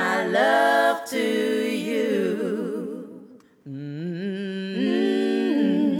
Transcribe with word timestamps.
my 0.00 0.26
love 0.26 1.02
to 1.04 1.26
you. 1.88 2.08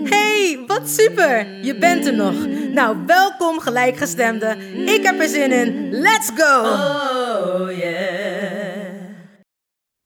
Hey, 0.08 0.64
wat 0.66 0.88
super! 0.88 1.64
Je 1.64 1.78
bent 1.78 2.06
er 2.06 2.14
nog. 2.14 2.46
Nou, 2.72 3.06
welkom 3.06 3.58
gelijkgestemde. 3.58 4.56
Ik 4.96 5.02
heb 5.02 5.20
er 5.20 5.28
zin 5.28 5.52
in. 5.52 5.90
Let's 5.90 6.30
go! 6.34 6.60
Oh 6.60 7.76
yeah. 7.78 8.98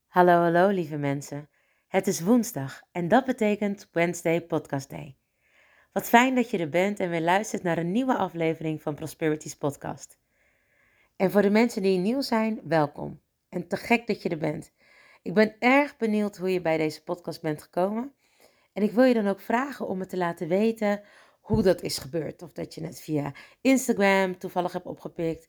Hallo, 0.09 0.33
hallo 0.33 0.69
lieve 0.69 0.97
mensen. 0.97 1.49
Het 1.89 2.07
is 2.07 2.21
woensdag 2.21 2.83
en 2.93 3.09
dat 3.09 3.25
betekent 3.25 3.89
Wednesday 3.93 4.41
Podcast 4.41 4.91
Day. 4.91 5.17
Wat 5.93 6.09
fijn 6.09 6.35
dat 6.35 6.51
je 6.51 6.59
er 6.59 6.69
bent 6.69 7.01
en 7.01 7.11
weer 7.11 7.21
luistert 7.21 7.63
naar 7.63 7.79
een 7.79 7.93
nieuwe 7.93 8.17
aflevering 8.17 8.83
van 8.83 8.95
Prosperities 8.95 9.55
Podcast. 9.55 10.19
En 11.17 11.31
voor 11.31 11.43
de 11.43 11.51
mensen 11.51 11.83
die 11.83 11.99
nieuw 11.99 12.21
zijn, 12.21 12.61
welkom. 12.65 13.24
En 13.55 13.69
te 13.69 13.77
gek 13.77 14.07
dat 14.07 14.23
je 14.23 14.29
er 14.29 14.39
bent. 14.39 14.73
Ik 15.23 15.35
ben 15.35 15.57
erg 15.59 15.97
benieuwd 15.97 16.37
hoe 16.37 16.53
je 16.53 16.61
bij 16.61 16.77
deze 16.77 17.03
podcast 17.03 17.43
bent 17.43 17.63
gekomen. 17.63 18.13
En 18.73 18.83
ik 18.83 18.93
wil 18.93 19.05
je 19.05 19.15
dan 19.15 19.27
ook 19.27 19.41
vragen 19.41 19.89
om 19.89 19.99
me 19.99 20.07
te 20.07 20.17
laten 20.17 20.49
weten 20.49 21.03
hoe 21.41 21.63
dat 21.63 21.83
is 21.83 21.99
gebeurd. 21.99 22.43
Of 22.43 22.53
dat 22.53 22.75
je 22.75 22.85
het 22.85 23.01
via 23.01 23.33
Instagram 23.61 24.39
toevallig 24.39 24.73
hebt 24.73 24.87
opgepikt, 24.87 25.49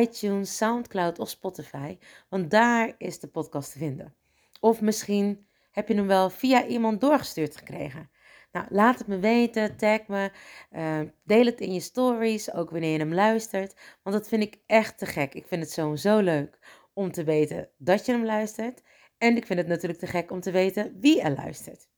iTunes, 0.00 0.56
Soundcloud 0.56 1.18
of 1.18 1.28
Spotify. 1.28 1.98
Want 2.28 2.50
daar 2.50 2.94
is 2.98 3.20
de 3.20 3.28
podcast 3.28 3.72
te 3.72 3.78
vinden. 3.78 4.14
Of 4.60 4.80
misschien 4.80 5.46
heb 5.70 5.88
je 5.88 5.94
hem 5.94 6.06
wel 6.06 6.30
via 6.30 6.66
iemand 6.66 7.00
doorgestuurd 7.00 7.56
gekregen. 7.56 8.10
Nou, 8.52 8.66
laat 8.70 8.98
het 8.98 9.06
me 9.06 9.18
weten, 9.18 9.76
tag 9.76 10.06
me, 10.06 10.30
eh, 10.70 11.00
deel 11.24 11.44
het 11.44 11.60
in 11.60 11.72
je 11.72 11.80
stories, 11.80 12.52
ook 12.52 12.70
wanneer 12.70 12.92
je 12.92 12.98
hem 12.98 13.14
luistert. 13.14 13.76
Want 14.02 14.16
dat 14.16 14.28
vind 14.28 14.42
ik 14.42 14.58
echt 14.66 14.98
te 14.98 15.06
gek. 15.06 15.34
Ik 15.34 15.46
vind 15.46 15.62
het 15.62 15.72
sowieso 15.72 16.18
leuk 16.18 16.58
om 16.96 17.12
te 17.12 17.24
weten 17.24 17.70
dat 17.78 18.06
je 18.06 18.12
hem 18.12 18.24
luistert. 18.24 18.82
En 19.18 19.36
ik 19.36 19.46
vind 19.46 19.58
het 19.58 19.68
natuurlijk 19.68 20.00
te 20.00 20.06
gek 20.06 20.30
om 20.30 20.40
te 20.40 20.50
weten 20.50 20.96
wie 21.00 21.20
er 21.20 21.34
luistert. 21.34 21.88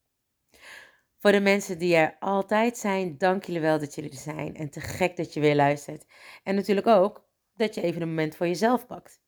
Voor 1.17 1.31
de 1.31 1.39
mensen 1.39 1.77
die 1.77 1.95
er 1.95 2.15
altijd 2.19 2.77
zijn, 2.77 3.17
dank 3.17 3.43
jullie 3.43 3.61
wel 3.61 3.79
dat 3.79 3.95
jullie 3.95 4.11
er 4.11 4.17
zijn. 4.17 4.55
En 4.55 4.69
te 4.69 4.79
gek 4.79 5.17
dat 5.17 5.33
je 5.33 5.39
weer 5.39 5.55
luistert. 5.55 6.05
En 6.43 6.55
natuurlijk 6.55 6.87
ook 6.87 7.27
dat 7.53 7.75
je 7.75 7.81
even 7.81 8.01
een 8.01 8.07
moment 8.07 8.35
voor 8.35 8.47
jezelf 8.47 8.85
pakt. 8.87 9.21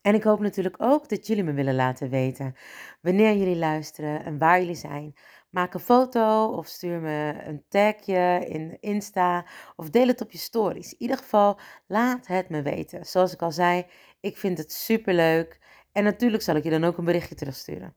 En 0.00 0.14
ik 0.14 0.22
hoop 0.22 0.40
natuurlijk 0.40 0.82
ook 0.82 1.08
dat 1.08 1.26
jullie 1.26 1.44
me 1.44 1.52
willen 1.52 1.74
laten 1.74 2.10
weten 2.10 2.56
wanneer 3.00 3.36
jullie 3.36 3.56
luisteren 3.56 4.24
en 4.24 4.38
waar 4.38 4.60
jullie 4.60 4.74
zijn. 4.74 5.14
Maak 5.50 5.74
een 5.74 5.80
foto 5.80 6.46
of 6.46 6.66
stuur 6.66 7.00
me 7.00 7.42
een 7.44 7.64
tagje 7.68 8.44
in 8.48 8.76
Insta 8.80 9.46
of 9.76 9.90
deel 9.90 10.06
het 10.06 10.20
op 10.20 10.30
je 10.30 10.38
stories. 10.38 10.92
In 10.92 11.02
ieder 11.02 11.16
geval, 11.16 11.58
laat 11.86 12.26
het 12.26 12.48
me 12.48 12.62
weten. 12.62 13.06
Zoals 13.06 13.32
ik 13.32 13.42
al 13.42 13.52
zei, 13.52 13.86
ik 14.22 14.36
vind 14.36 14.58
het 14.58 14.72
super 14.72 15.14
leuk. 15.14 15.60
En 15.92 16.04
natuurlijk 16.04 16.42
zal 16.42 16.56
ik 16.56 16.64
je 16.64 16.70
dan 16.70 16.84
ook 16.84 16.98
een 16.98 17.04
berichtje 17.04 17.34
terugsturen. 17.34 17.94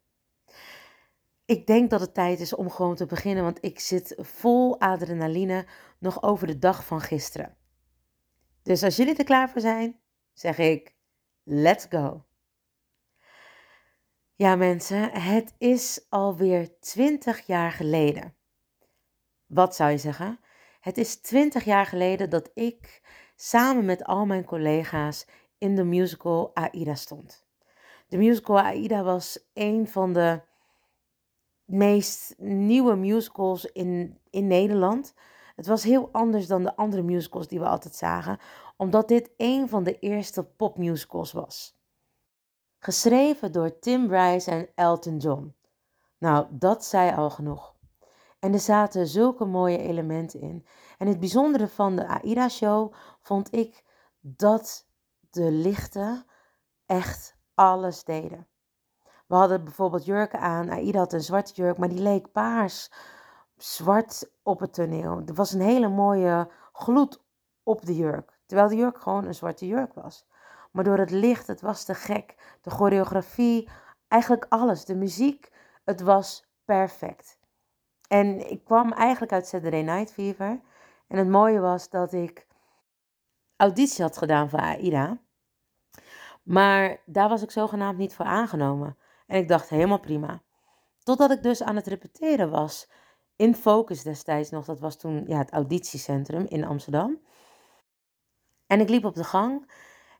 Ik 1.46 1.68
denk 1.68 1.90
dat 1.90 2.00
het 2.00 2.14
tijd 2.14 2.40
is 2.40 2.56
om 2.56 2.70
gewoon 2.70 2.96
te 2.96 3.06
beginnen, 3.06 3.44
want 3.44 3.58
ik 3.62 3.80
zit 3.80 4.16
vol 4.18 4.80
adrenaline 4.80 5.66
nog 6.00 6.24
over 6.24 6.48
de 6.48 6.60
dag 6.60 6.86
van 6.86 7.02
gisteren. 7.02 7.58
Dus 8.64 8.84
als 8.84 8.96
jullie 8.96 9.16
er 9.16 9.24
klaar 9.24 9.50
voor 9.50 9.62
zijn, 9.62 10.00
zeg 10.34 10.58
ik: 10.58 10.96
let's 11.44 11.86
go. 11.90 12.26
Ja, 14.36 14.56
mensen, 14.56 15.12
het 15.12 15.54
is 15.58 16.06
alweer 16.10 16.80
20 16.80 17.46
jaar 17.46 17.72
geleden. 17.72 18.36
Wat 19.46 19.76
zou 19.76 19.92
je 19.92 19.98
zeggen? 19.98 20.40
Het 20.80 20.98
is 20.98 21.16
20 21.16 21.64
jaar 21.64 21.86
geleden 21.86 22.30
dat 22.30 22.52
ik 22.54 23.02
samen 23.36 23.86
met 23.86 24.04
al 24.04 24.26
mijn 24.26 24.44
collega's 24.44 25.26
in 25.58 25.76
de 25.76 25.84
musical 25.84 26.52
Aida 26.54 26.96
stond. 26.96 27.46
De 28.08 28.18
musical 28.18 28.60
Aida 28.60 29.04
was 29.04 29.40
een 29.54 29.88
van 29.88 30.14
de 30.14 30.42
meest 31.66 32.36
nieuwe 32.38 32.96
musicals 32.96 33.66
in, 33.66 34.20
in 34.30 34.48
Nederland. 34.48 35.14
Het 35.56 35.68
was 35.68 35.84
heel 35.84 36.10
anders 36.12 36.48
dan 36.48 36.64
de 36.64 36.76
andere 36.76 37.02
musicals 37.02 37.48
die 37.48 37.60
we 37.60 37.68
altijd 37.68 37.96
zagen, 37.96 38.40
omdat 38.78 39.08
dit 39.08 39.32
een 39.38 39.70
van 39.70 39.84
de 39.84 40.00
eerste 40.00 40.44
popmusicals 40.44 41.32
was. 41.32 41.78
Geschreven 42.80 43.52
door 43.52 43.80
Tim 43.80 44.12
Rice 44.12 44.52
en 44.52 44.70
Elton 44.76 45.18
John. 45.18 45.56
Nou, 46.18 46.48
dat 46.50 46.86
zei 46.86 47.16
al 47.16 47.30
genoeg. 47.30 47.76
En 48.40 48.54
er 48.54 48.60
zaten 48.60 49.08
zulke 49.08 49.46
mooie 49.46 49.78
elementen 49.78 50.42
in. 50.42 50.66
En 50.98 51.08
het 51.08 51.20
bijzondere 51.20 51.68
van 51.68 51.96
de 51.96 52.08
AIDA-show 52.08 52.94
vond 53.22 53.54
ik 53.54 53.84
dat 54.20 54.88
de 55.36 55.52
lichten 55.52 56.26
echt 56.86 57.36
alles 57.54 58.04
deden. 58.04 58.48
We 59.28 59.36
hadden 59.36 59.64
bijvoorbeeld 59.64 60.06
jurken 60.06 60.40
aan. 60.40 60.70
Aida 60.70 61.00
had 61.00 61.14
een 61.14 61.22
zwarte 61.22 61.54
jurk, 61.54 61.78
maar 61.78 61.90
die 61.90 62.02
leek 62.02 62.32
paars 62.32 62.92
zwart 63.58 64.32
op 64.44 64.60
het 64.60 64.74
toneel. 64.74 65.22
Er 65.26 65.34
was 65.34 65.52
een 65.52 65.62
hele 65.62 65.88
mooie 65.88 66.50
gloed 66.74 67.24
op 67.64 67.86
de 67.86 67.96
jurk. 67.96 68.40
Terwijl 68.46 68.70
de 68.70 68.76
jurk 68.76 69.02
gewoon 69.02 69.26
een 69.26 69.36
zwarte 69.36 69.68
jurk 69.68 69.94
was. 69.94 70.28
Maar 70.72 70.84
door 70.84 70.98
het 70.98 71.12
licht, 71.12 71.48
het 71.48 71.62
was 71.62 71.84
te 71.84 71.94
gek. 71.94 72.58
De 72.62 72.70
choreografie, 72.70 73.70
eigenlijk 74.08 74.46
alles. 74.50 74.86
De 74.86 74.96
muziek, 74.96 75.52
het 75.84 76.02
was 76.02 76.46
perfect. 76.66 77.38
En 78.08 78.50
ik 78.52 78.64
kwam 78.64 78.92
eigenlijk 78.92 79.32
uit 79.32 79.48
Saturday 79.48 79.82
Night 79.82 80.12
Fever. 80.14 80.62
En 81.08 81.18
het 81.18 81.28
mooie 81.28 81.60
was 81.60 81.90
dat 81.90 82.14
ik 82.14 82.48
auditie 83.56 84.04
had 84.04 84.18
gedaan 84.18 84.50
voor 84.50 84.60
AIDA. 84.60 85.18
Maar 86.46 87.02
daar 87.06 87.30
was 87.30 87.42
ik 87.42 87.52
zogenaamd 87.52 87.98
niet 87.98 88.14
voor 88.14 88.26
aangenomen. 88.26 88.98
En 89.28 89.38
ik 89.38 89.48
dacht 89.48 89.70
helemaal 89.70 90.00
prima. 90.00 90.42
Totdat 91.04 91.32
ik 91.32 91.44
dus 91.44 91.64
aan 91.64 91.76
het 91.76 91.88
repeteren 91.88 92.50
was. 92.50 92.90
In 93.36 93.56
Focus 93.56 94.04
destijds 94.04 94.50
nog. 94.50 94.66
Dat 94.66 94.80
was 94.80 94.98
toen 94.98 95.24
ja, 95.28 95.38
het 95.38 95.52
auditiecentrum 95.52 96.46
in 96.48 96.66
Amsterdam. 96.66 97.20
En 98.68 98.80
ik 98.80 98.90
liep 98.90 99.06
op 99.06 99.16
de 99.16 99.24
gang. 99.24 99.72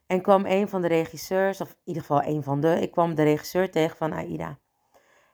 En 0.06 0.22
kwam 0.22 0.46
een 0.46 0.68
van 0.68 0.80
de 0.80 0.88
regisseurs, 0.88 1.60
of 1.60 1.70
in 1.70 1.76
ieder 1.84 2.02
geval 2.02 2.22
een 2.22 2.42
van 2.42 2.60
de. 2.60 2.80
Ik 2.80 2.90
kwam 2.90 3.14
de 3.14 3.22
regisseur 3.22 3.70
tegen 3.70 3.96
van 3.96 4.12
AIDA. 4.12 4.58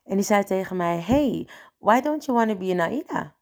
En 0.04 0.16
die 0.16 0.24
zei 0.24 0.44
tegen 0.44 0.76
mij: 0.76 1.00
Hey, 1.00 1.48
why 1.78 2.00
don't 2.00 2.24
you 2.24 2.38
want 2.38 2.50
to 2.50 2.56
be 2.56 2.66
in 2.66 2.80
AIDA? 2.80 3.34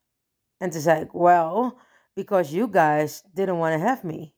En 0.56 0.70
toen 0.70 0.80
zei 0.80 1.00
ik: 1.00 1.12
Well, 1.12 1.72
because 2.12 2.54
you 2.54 2.68
guys 2.72 3.22
didn't 3.32 3.58
want 3.58 3.80
to 3.80 3.86
have 3.86 4.06
me. 4.06 4.32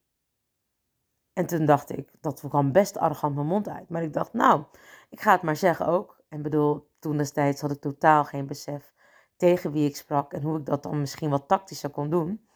En 1.32 1.46
toen 1.46 1.66
dacht 1.66 1.90
ik, 1.90 2.10
dat 2.20 2.44
kwam 2.48 2.72
best 2.72 2.98
arrogant 2.98 3.34
mijn 3.34 3.46
mond 3.46 3.68
uit. 3.68 3.88
Maar 3.88 4.02
ik 4.02 4.12
dacht, 4.12 4.32
nou, 4.32 4.64
ik 5.10 5.20
ga 5.20 5.32
het 5.32 5.42
maar 5.42 5.56
zeggen 5.56 5.86
ook. 5.86 6.20
En 6.28 6.42
bedoel, 6.42 6.88
toen 6.98 7.16
destijds 7.16 7.60
had 7.60 7.70
ik 7.70 7.80
totaal 7.80 8.24
geen 8.24 8.46
besef 8.46 8.92
tegen 9.36 9.72
wie 9.72 9.88
ik 9.88 9.96
sprak 9.96 10.32
en 10.32 10.42
hoe 10.42 10.58
ik 10.58 10.66
dat 10.66 10.82
dan 10.82 11.00
misschien 11.00 11.30
wat 11.30 11.48
tactischer 11.48 11.90
kon 11.90 12.10
doen. 12.10 12.46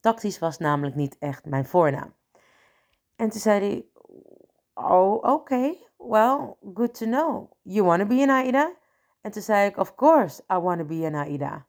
Tactisch 0.00 0.38
was 0.38 0.58
namelijk 0.58 0.96
niet 0.96 1.16
echt 1.18 1.44
mijn 1.44 1.66
voornaam. 1.66 2.14
En 3.16 3.28
toen 3.30 3.40
zei 3.40 3.60
hij, 3.60 3.86
oh, 4.74 5.22
oké, 5.22 5.74
well, 5.96 6.54
good 6.74 6.94
to 6.94 7.06
know. 7.06 7.50
You 7.62 7.84
want 7.84 8.00
to 8.00 8.06
be 8.06 8.22
an 8.22 8.30
AIDA? 8.30 8.72
En 9.20 9.30
toen 9.30 9.42
zei 9.42 9.68
ik, 9.68 9.76
of 9.76 9.94
course, 9.94 10.42
I 10.52 10.54
want 10.54 10.78
to 10.78 10.84
be 10.84 11.06
an 11.06 11.14
AIDA. 11.14 11.66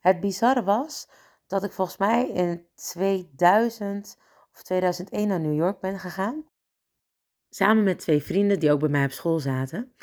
Het 0.00 0.20
bizarre 0.20 0.64
was 0.64 1.08
dat 1.46 1.64
ik 1.64 1.72
volgens 1.72 1.96
mij 1.96 2.28
in 2.28 2.66
2000 2.74 4.18
of 4.56 4.62
2001 4.62 5.28
naar 5.28 5.40
New 5.40 5.54
York 5.54 5.80
ben 5.80 5.98
gegaan. 5.98 6.44
Samen 7.48 7.84
met 7.84 7.98
twee 7.98 8.22
vrienden 8.22 8.60
die 8.60 8.72
ook 8.72 8.80
bij 8.80 8.88
mij 8.88 9.04
op 9.04 9.10
school 9.10 9.38
zaten. 9.38 9.94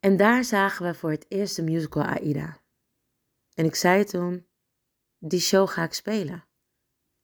En 0.00 0.16
daar 0.16 0.44
zagen 0.44 0.86
we 0.86 0.94
voor 0.94 1.10
het 1.10 1.26
eerst 1.28 1.56
de 1.56 1.62
musical 1.62 2.02
Aida. 2.02 2.60
En 3.54 3.64
ik 3.64 3.74
zei 3.74 4.04
toen, 4.04 4.46
die 5.18 5.40
show 5.40 5.68
ga 5.68 5.82
ik 5.82 5.92
spelen. 5.92 6.44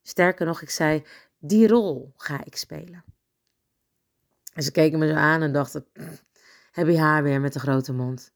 Sterker 0.02 0.46
nog, 0.46 0.62
ik 0.62 0.70
zei, 0.70 1.06
die 1.38 1.68
rol 1.68 2.12
ga 2.16 2.44
ik 2.44 2.56
spelen. 2.56 3.04
En 4.52 4.62
ze 4.62 4.70
keken 4.70 4.98
me 4.98 5.08
zo 5.08 5.14
aan 5.14 5.42
en 5.42 5.52
dachten, 5.52 5.86
heb 6.70 6.86
je 6.86 6.98
haar 6.98 7.22
weer 7.22 7.40
met 7.40 7.52
de 7.52 7.60
grote 7.60 7.92
mond. 7.92 8.32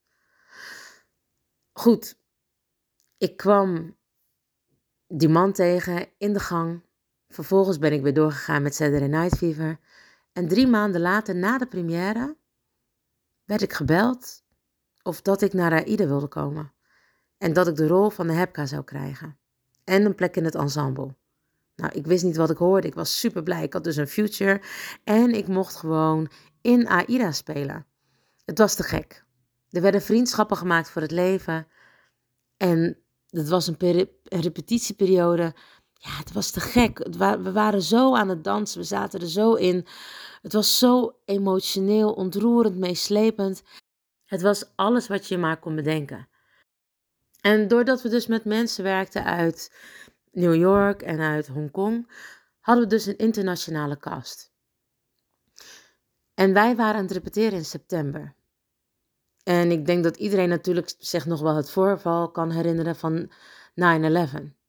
Goed, 1.72 2.18
ik 3.16 3.36
kwam 3.36 3.96
die 5.06 5.28
man 5.28 5.52
tegen 5.52 6.08
in 6.18 6.32
de 6.32 6.40
gang. 6.40 6.82
Vervolgens 7.34 7.78
ben 7.78 7.92
ik 7.92 8.02
weer 8.02 8.14
doorgegaan 8.14 8.62
met 8.62 8.74
Saturday 8.74 9.08
Night 9.08 9.38
Fever. 9.38 9.78
En 10.32 10.48
drie 10.48 10.66
maanden 10.66 11.00
later, 11.00 11.36
na 11.36 11.58
de 11.58 11.66
première, 11.66 12.36
werd 13.44 13.62
ik 13.62 13.72
gebeld 13.72 14.42
of 15.02 15.22
dat 15.22 15.42
ik 15.42 15.52
naar 15.52 15.72
Aida 15.72 16.06
wilde 16.06 16.28
komen. 16.28 16.72
En 17.38 17.52
dat 17.52 17.68
ik 17.68 17.76
de 17.76 17.86
rol 17.86 18.10
van 18.10 18.26
de 18.26 18.32
Hepka 18.32 18.66
zou 18.66 18.84
krijgen. 18.84 19.38
En 19.84 20.04
een 20.04 20.14
plek 20.14 20.36
in 20.36 20.44
het 20.44 20.54
ensemble. 20.54 21.16
Nou, 21.76 21.92
ik 21.92 22.06
wist 22.06 22.24
niet 22.24 22.36
wat 22.36 22.50
ik 22.50 22.56
hoorde. 22.56 22.86
Ik 22.86 22.94
was 22.94 23.18
super 23.18 23.42
blij. 23.42 23.62
Ik 23.62 23.72
had 23.72 23.84
dus 23.84 23.96
een 23.96 24.08
future. 24.08 24.60
En 25.04 25.30
ik 25.30 25.48
mocht 25.48 25.76
gewoon 25.76 26.30
in 26.60 26.88
AIDA 26.88 27.32
spelen. 27.32 27.86
Het 28.44 28.58
was 28.58 28.74
te 28.74 28.82
gek. 28.82 29.24
Er 29.70 29.82
werden 29.82 30.02
vriendschappen 30.02 30.56
gemaakt 30.56 30.90
voor 30.90 31.02
het 31.02 31.10
leven. 31.10 31.66
En 32.56 32.98
het 33.28 33.48
was 33.48 33.66
een 33.66 34.08
repetitieperiode. 34.22 35.54
Ja, 35.98 36.10
het 36.10 36.32
was 36.32 36.50
te 36.50 36.60
gek. 36.60 36.98
we 37.18 37.52
waren 37.52 37.82
zo 37.82 38.14
aan 38.14 38.28
het 38.28 38.44
dansen. 38.44 38.80
We 38.80 38.86
zaten 38.86 39.20
er 39.20 39.30
zo 39.30 39.54
in. 39.54 39.86
Het 40.42 40.52
was 40.52 40.78
zo 40.78 41.16
emotioneel, 41.24 42.12
ontroerend, 42.12 42.76
meeslepend. 42.76 43.62
Het 44.24 44.42
was 44.42 44.64
alles 44.74 45.08
wat 45.08 45.28
je 45.28 45.38
maar 45.38 45.58
kon 45.58 45.74
bedenken. 45.74 46.28
En 47.40 47.68
doordat 47.68 48.02
we 48.02 48.08
dus 48.08 48.26
met 48.26 48.44
mensen 48.44 48.84
werkten 48.84 49.24
uit 49.24 49.74
New 50.32 50.54
York 50.54 51.02
en 51.02 51.20
uit 51.20 51.46
Hongkong, 51.46 52.10
hadden 52.60 52.84
we 52.84 52.90
dus 52.90 53.06
een 53.06 53.18
internationale 53.18 53.96
cast. 53.96 54.52
En 56.34 56.52
wij 56.52 56.76
waren 56.76 56.94
aan 56.94 57.02
het 57.02 57.12
repeteren 57.12 57.58
in 57.58 57.64
september. 57.64 58.34
En 59.42 59.70
ik 59.70 59.86
denk 59.86 60.04
dat 60.04 60.16
iedereen 60.16 60.48
natuurlijk 60.48 60.94
zich 60.98 61.26
nog 61.26 61.40
wel 61.40 61.56
het 61.56 61.70
voorval 61.70 62.30
kan 62.30 62.50
herinneren 62.50 62.96
van 62.96 63.30
9-11. 63.80 64.63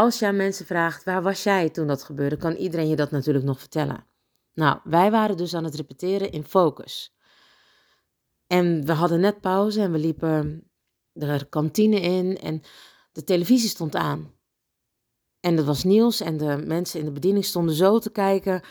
Als 0.00 0.18
je 0.18 0.26
aan 0.26 0.36
mensen 0.36 0.66
vraagt, 0.66 1.04
waar 1.04 1.22
was 1.22 1.42
jij 1.42 1.70
toen 1.70 1.86
dat 1.86 2.02
gebeurde, 2.02 2.36
kan 2.36 2.54
iedereen 2.54 2.88
je 2.88 2.96
dat 2.96 3.10
natuurlijk 3.10 3.44
nog 3.44 3.58
vertellen. 3.58 4.06
Nou, 4.54 4.78
wij 4.84 5.10
waren 5.10 5.36
dus 5.36 5.54
aan 5.54 5.64
het 5.64 5.74
repeteren 5.74 6.30
in 6.30 6.44
Focus. 6.44 7.16
En 8.46 8.86
we 8.86 8.92
hadden 8.92 9.20
net 9.20 9.40
pauze 9.40 9.80
en 9.80 9.92
we 9.92 9.98
liepen 9.98 10.70
de 11.12 11.46
kantine 11.48 12.00
in 12.00 12.38
en 12.38 12.62
de 13.12 13.24
televisie 13.24 13.68
stond 13.68 13.96
aan. 13.96 14.32
En 15.40 15.56
dat 15.56 15.64
was 15.64 15.84
nieuws 15.84 16.20
en 16.20 16.36
de 16.36 16.62
mensen 16.66 16.98
in 16.98 17.04
de 17.04 17.12
bediening 17.12 17.44
stonden 17.44 17.74
zo 17.74 17.98
te 17.98 18.10
kijken 18.10 18.62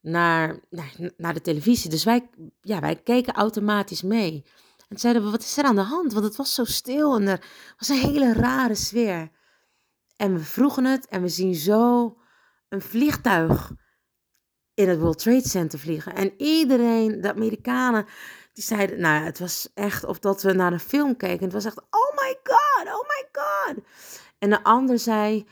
naar, 0.00 0.60
naar, 0.70 0.94
naar 1.16 1.34
de 1.34 1.40
televisie. 1.40 1.90
Dus 1.90 2.04
wij, 2.04 2.28
ja, 2.60 2.80
wij 2.80 2.96
keken 2.96 3.34
automatisch 3.34 4.02
mee. 4.02 4.44
En 4.88 4.98
zeiden 4.98 5.24
we, 5.24 5.30
wat 5.30 5.42
is 5.42 5.58
er 5.58 5.64
aan 5.64 5.76
de 5.76 5.80
hand? 5.80 6.12
Want 6.12 6.24
het 6.24 6.36
was 6.36 6.54
zo 6.54 6.64
stil 6.64 7.14
en 7.16 7.26
er 7.26 7.44
was 7.78 7.88
een 7.88 8.10
hele 8.10 8.32
rare 8.32 8.74
sfeer. 8.74 9.30
En 10.18 10.34
we 10.34 10.44
vroegen 10.44 10.84
het 10.84 11.06
en 11.06 11.22
we 11.22 11.28
zien 11.28 11.54
zo 11.54 12.16
een 12.68 12.82
vliegtuig 12.82 13.72
in 14.74 14.88
het 14.88 14.98
World 14.98 15.18
Trade 15.18 15.48
Center 15.48 15.78
vliegen. 15.78 16.14
En 16.14 16.32
iedereen, 16.36 17.20
de 17.20 17.32
Amerikanen, 17.32 18.06
die 18.52 18.64
zeiden, 18.64 19.00
nou 19.00 19.24
het 19.24 19.38
was 19.38 19.70
echt 19.74 20.04
of 20.04 20.18
dat 20.18 20.42
we 20.42 20.52
naar 20.52 20.72
een 20.72 20.80
film 20.80 21.16
keken. 21.16 21.44
Het 21.44 21.52
was 21.52 21.64
echt, 21.64 21.78
oh 21.78 22.14
my 22.14 22.38
god, 22.42 22.86
oh 22.86 23.08
my 23.08 23.28
god. 23.32 23.84
En 24.38 24.50
de 24.50 24.62
ander 24.62 24.98
zei, 24.98 25.46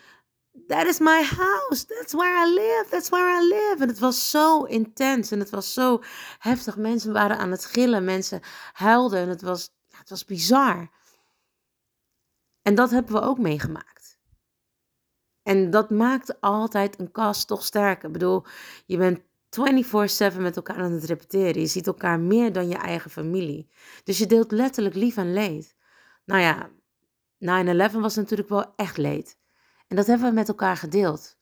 that 0.66 0.86
is 0.86 0.98
my 0.98 1.22
house, 1.22 1.86
that's 1.86 2.12
where 2.12 2.46
I 2.46 2.54
live, 2.54 2.86
that's 2.90 3.08
where 3.08 3.42
I 3.42 3.48
live. 3.48 3.76
En 3.78 3.88
het 3.88 3.98
was 3.98 4.30
zo 4.30 4.62
intens 4.62 5.30
en 5.30 5.38
het 5.38 5.50
was 5.50 5.72
zo 5.72 6.02
heftig. 6.38 6.76
Mensen 6.76 7.12
waren 7.12 7.38
aan 7.38 7.50
het 7.50 7.64
gillen, 7.64 8.04
mensen 8.04 8.40
huilden 8.72 9.20
en 9.20 9.28
het 9.28 9.42
was, 9.42 9.70
ja, 9.86 9.98
het 9.98 10.10
was 10.10 10.24
bizar. 10.24 10.90
En 12.62 12.74
dat 12.74 12.90
hebben 12.90 13.12
we 13.12 13.20
ook 13.20 13.38
meegemaakt. 13.38 14.05
En 15.46 15.70
dat 15.70 15.90
maakt 15.90 16.40
altijd 16.40 16.98
een 16.98 17.12
kast 17.12 17.46
toch 17.46 17.64
sterker. 17.64 18.06
Ik 18.06 18.12
bedoel, 18.12 18.44
je 18.86 18.96
bent 18.96 19.20
24/7 19.48 20.40
met 20.40 20.56
elkaar 20.56 20.76
aan 20.76 20.92
het 20.92 21.04
repeteren. 21.04 21.60
Je 21.60 21.66
ziet 21.66 21.86
elkaar 21.86 22.20
meer 22.20 22.52
dan 22.52 22.68
je 22.68 22.76
eigen 22.76 23.10
familie. 23.10 23.70
Dus 24.04 24.18
je 24.18 24.26
deelt 24.26 24.50
letterlijk 24.50 24.94
lief 24.94 25.16
en 25.16 25.32
leed. 25.32 25.76
Nou 26.24 26.40
ja, 26.40 26.70
9-11 27.38 28.00
was 28.00 28.16
natuurlijk 28.16 28.48
wel 28.48 28.72
echt 28.76 28.96
leed. 28.96 29.38
En 29.88 29.96
dat 29.96 30.06
hebben 30.06 30.28
we 30.28 30.34
met 30.34 30.48
elkaar 30.48 30.76
gedeeld. 30.76 31.38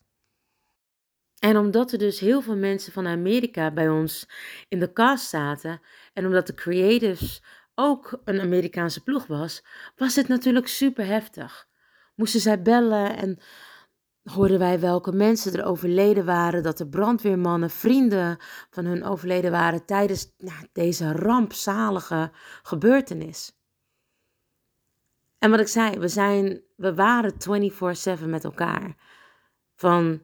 En 1.38 1.56
omdat 1.56 1.92
er 1.92 1.98
dus 1.98 2.20
heel 2.20 2.40
veel 2.42 2.56
mensen 2.56 2.92
van 2.92 3.06
Amerika 3.06 3.70
bij 3.70 3.88
ons 3.88 4.28
in 4.68 4.80
de 4.80 4.92
cast 4.92 5.28
zaten 5.28 5.80
en 6.12 6.26
omdat 6.26 6.46
de 6.46 6.54
creatives 6.54 7.42
ook 7.74 8.20
een 8.24 8.40
Amerikaanse 8.40 9.02
ploeg 9.02 9.26
was, 9.26 9.64
was 9.96 10.16
het 10.16 10.28
natuurlijk 10.28 10.68
super 10.68 11.06
heftig. 11.06 11.68
Moesten 12.14 12.40
zij 12.40 12.62
bellen 12.62 13.16
en 13.16 13.38
hoorden 14.24 14.58
wij 14.58 14.80
welke 14.80 15.12
mensen 15.12 15.52
er 15.52 15.64
overleden 15.64 16.24
waren, 16.24 16.62
dat 16.62 16.78
de 16.78 16.88
brandweermannen 16.88 17.70
vrienden 17.70 18.38
van 18.70 18.84
hun 18.84 19.04
overleden 19.04 19.50
waren 19.50 19.84
tijdens 19.84 20.34
nou, 20.38 20.66
deze 20.72 21.12
rampzalige 21.12 22.32
gebeurtenis. 22.62 23.58
En 25.38 25.50
wat 25.50 25.60
ik 25.60 25.68
zei, 25.68 25.98
we, 25.98 26.08
zijn, 26.08 26.62
we 26.76 26.94
waren 26.94 27.32
24/7 28.20 28.24
met 28.26 28.44
elkaar. 28.44 28.96
Van, 29.74 30.22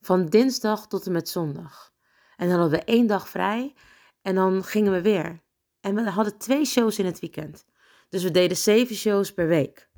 van 0.00 0.26
dinsdag 0.26 0.86
tot 0.86 1.06
en 1.06 1.12
met 1.12 1.28
zondag. 1.28 1.92
En 2.36 2.48
dan 2.48 2.58
hadden 2.58 2.78
we 2.78 2.84
één 2.84 3.06
dag 3.06 3.28
vrij 3.28 3.74
en 4.22 4.34
dan 4.34 4.64
gingen 4.64 4.92
we 4.92 5.02
weer. 5.02 5.42
En 5.80 5.94
we 5.94 6.10
hadden 6.10 6.38
twee 6.38 6.64
shows 6.64 6.98
in 6.98 7.06
het 7.06 7.20
weekend. 7.20 7.64
Dus 8.08 8.22
we 8.22 8.30
deden 8.30 8.56
zeven 8.56 8.96
shows 8.96 9.34
per 9.34 9.46
week. 9.46 9.90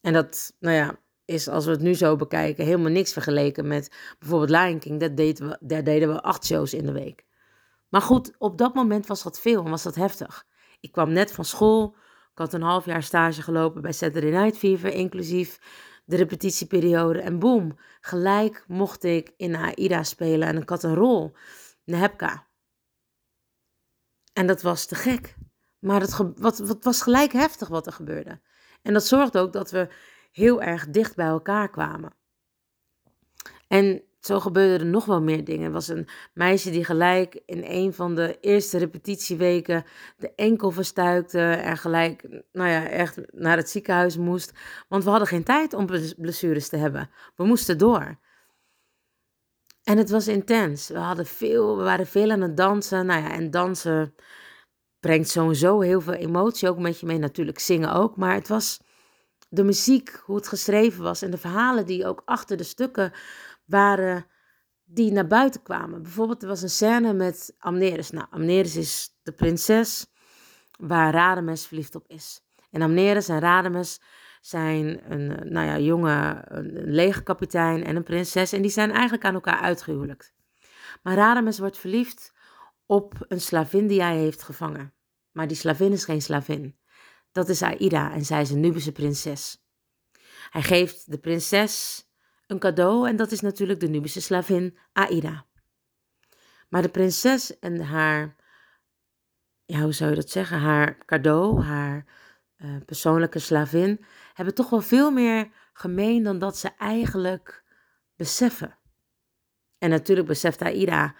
En 0.00 0.12
dat, 0.12 0.56
nou 0.58 0.74
ja, 0.74 0.98
is 1.28 1.48
als 1.48 1.64
we 1.64 1.70
het 1.70 1.80
nu 1.80 1.94
zo 1.94 2.16
bekijken 2.16 2.64
helemaal 2.64 2.90
niks 2.90 3.12
vergeleken 3.12 3.66
met 3.66 3.94
bijvoorbeeld 4.18 4.50
Lion 4.50 4.78
King. 4.78 5.00
Dat 5.00 5.16
deden 5.16 5.48
we, 5.48 5.58
daar 5.60 5.84
deden 5.84 6.08
we 6.08 6.22
acht 6.22 6.46
shows 6.46 6.74
in 6.74 6.86
de 6.86 6.92
week. 6.92 7.24
Maar 7.88 8.02
goed, 8.02 8.34
op 8.38 8.58
dat 8.58 8.74
moment 8.74 9.06
was 9.06 9.22
dat 9.22 9.40
veel 9.40 9.64
en 9.64 9.70
was 9.70 9.82
dat 9.82 9.94
heftig. 9.94 10.46
Ik 10.80 10.92
kwam 10.92 11.12
net 11.12 11.32
van 11.32 11.44
school. 11.44 11.94
Ik 12.32 12.38
had 12.38 12.52
een 12.52 12.62
half 12.62 12.84
jaar 12.84 13.02
stage 13.02 13.42
gelopen 13.42 13.82
bij 13.82 13.92
Saturday 13.92 14.30
Night 14.30 14.58
Fever, 14.58 14.92
inclusief 14.92 15.60
de 16.04 16.16
repetitieperiode. 16.16 17.20
En 17.20 17.38
boem, 17.38 17.78
gelijk 18.00 18.64
mocht 18.66 19.04
ik 19.04 19.32
in 19.36 19.56
AIDA 19.56 20.02
spelen 20.02 20.48
en 20.48 20.56
ik 20.56 20.68
had 20.68 20.82
een 20.82 20.94
rol, 20.94 21.32
Nepka. 21.84 22.46
En 24.32 24.46
dat 24.46 24.62
was 24.62 24.86
te 24.86 24.94
gek. 24.94 25.34
Maar 25.78 26.00
het, 26.00 26.16
wat, 26.36 26.58
wat 26.58 26.84
was 26.84 27.02
gelijk 27.02 27.32
heftig 27.32 27.68
wat 27.68 27.86
er 27.86 27.92
gebeurde. 27.92 28.40
En 28.82 28.92
dat 28.92 29.06
zorgde 29.06 29.38
ook 29.38 29.52
dat 29.52 29.70
we 29.70 29.88
heel 30.30 30.62
erg 30.62 30.88
dicht 30.88 31.16
bij 31.16 31.26
elkaar 31.26 31.70
kwamen. 31.70 32.16
En 33.68 34.02
zo 34.20 34.40
gebeurden 34.40 34.80
er 34.80 34.86
nog 34.86 35.04
wel 35.04 35.22
meer 35.22 35.44
dingen. 35.44 35.64
Er 35.64 35.72
was 35.72 35.88
een 35.88 36.08
meisje 36.34 36.70
die 36.70 36.84
gelijk 36.84 37.40
in 37.46 37.62
een 37.64 37.94
van 37.94 38.14
de 38.14 38.38
eerste 38.40 38.78
repetitieweken 38.78 39.84
de 40.16 40.34
enkel 40.34 40.70
verstuikte 40.70 41.40
en 41.40 41.76
gelijk, 41.76 42.42
nou 42.52 42.70
ja, 42.70 42.88
echt 42.88 43.32
naar 43.32 43.56
het 43.56 43.70
ziekenhuis 43.70 44.16
moest. 44.16 44.52
Want 44.88 45.04
we 45.04 45.10
hadden 45.10 45.28
geen 45.28 45.44
tijd 45.44 45.74
om 45.74 45.86
blessures 46.16 46.68
te 46.68 46.76
hebben. 46.76 47.10
We 47.36 47.44
moesten 47.44 47.78
door. 47.78 48.18
En 49.82 49.98
het 49.98 50.10
was 50.10 50.28
intens. 50.28 50.88
We, 50.88 50.98
hadden 50.98 51.26
veel, 51.26 51.76
we 51.76 51.82
waren 51.82 52.06
veel 52.06 52.30
aan 52.30 52.40
het 52.40 52.56
dansen. 52.56 53.06
Nou 53.06 53.22
ja, 53.22 53.30
en 53.30 53.50
dansen 53.50 54.14
brengt 55.00 55.28
sowieso 55.28 55.80
heel 55.80 56.00
veel 56.00 56.14
emotie 56.14 56.68
ook 56.68 56.78
met 56.78 57.00
je 57.00 57.06
mee. 57.06 57.18
Natuurlijk 57.18 57.58
zingen 57.58 57.92
ook. 57.92 58.16
Maar 58.16 58.34
het 58.34 58.48
was 58.48 58.80
de 59.48 59.64
muziek, 59.64 60.22
hoe 60.24 60.36
het 60.36 60.48
geschreven 60.48 61.02
was 61.02 61.22
en 61.22 61.30
de 61.30 61.38
verhalen 61.38 61.86
die 61.86 62.06
ook 62.06 62.22
achter 62.24 62.56
de 62.56 62.62
stukken 62.62 63.12
waren, 63.64 64.26
die 64.84 65.12
naar 65.12 65.26
buiten 65.26 65.62
kwamen. 65.62 66.02
Bijvoorbeeld, 66.02 66.42
er 66.42 66.48
was 66.48 66.62
een 66.62 66.70
scène 66.70 67.12
met 67.12 67.54
Amneris. 67.58 68.10
Nou, 68.10 68.26
Amneris 68.30 68.76
is 68.76 69.18
de 69.22 69.32
prinses 69.32 70.06
waar 70.78 71.12
Radames 71.12 71.66
verliefd 71.66 71.94
op 71.94 72.04
is. 72.08 72.40
En 72.70 72.82
Amneris 72.82 73.28
en 73.28 73.40
Radames 73.40 74.00
zijn 74.40 75.12
een 75.12 75.52
nou 75.52 75.66
ja, 75.66 75.78
jonge 75.78 76.44
een 76.44 76.90
legerkapitein 76.92 77.84
en 77.84 77.96
een 77.96 78.02
prinses. 78.02 78.52
En 78.52 78.62
die 78.62 78.70
zijn 78.70 78.90
eigenlijk 78.90 79.24
aan 79.24 79.34
elkaar 79.34 79.60
uitgehuwelijkt. 79.60 80.32
Maar 81.02 81.14
Radames 81.14 81.58
wordt 81.58 81.78
verliefd 81.78 82.32
op 82.86 83.14
een 83.28 83.40
slavin 83.40 83.86
die 83.86 84.02
hij 84.02 84.16
heeft 84.16 84.42
gevangen. 84.42 84.92
Maar 85.32 85.46
die 85.46 85.56
slavin 85.56 85.92
is 85.92 86.04
geen 86.04 86.22
slavin. 86.22 86.78
Dat 87.32 87.48
is 87.48 87.62
Aida 87.62 88.12
en 88.12 88.24
zij 88.24 88.40
is 88.40 88.50
een 88.50 88.60
Nubische 88.60 88.92
prinses. 88.92 89.62
Hij 90.50 90.62
geeft 90.62 91.10
de 91.10 91.18
prinses 91.18 92.06
een 92.46 92.58
cadeau 92.58 93.08
en 93.08 93.16
dat 93.16 93.32
is 93.32 93.40
natuurlijk 93.40 93.80
de 93.80 93.88
Nubische 93.88 94.20
slavin 94.20 94.78
Aida. 94.92 95.46
Maar 96.68 96.82
de 96.82 96.88
prinses 96.88 97.58
en 97.58 97.80
haar 97.80 98.36
ja, 99.70 99.80
hoe 99.80 99.92
zou 99.92 100.10
je 100.10 100.16
dat 100.16 100.30
zeggen, 100.30 100.58
haar 100.58 100.98
cadeau, 101.04 101.62
haar 101.62 102.04
uh, 102.56 102.76
persoonlijke 102.86 103.38
slavin, 103.38 104.04
hebben 104.34 104.54
toch 104.54 104.70
wel 104.70 104.80
veel 104.80 105.10
meer 105.10 105.50
gemeen 105.72 106.22
dan 106.22 106.38
dat 106.38 106.56
ze 106.56 106.68
eigenlijk 106.78 107.64
beseffen. 108.16 108.78
En 109.78 109.90
natuurlijk 109.90 110.28
beseft 110.28 110.62
Aida 110.62 111.14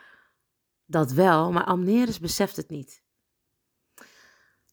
dat 0.87 1.13
wel, 1.13 1.53
maar 1.53 1.65
Amneris 1.65 2.19
beseft 2.19 2.57
het 2.57 2.71
niet. 2.71 3.03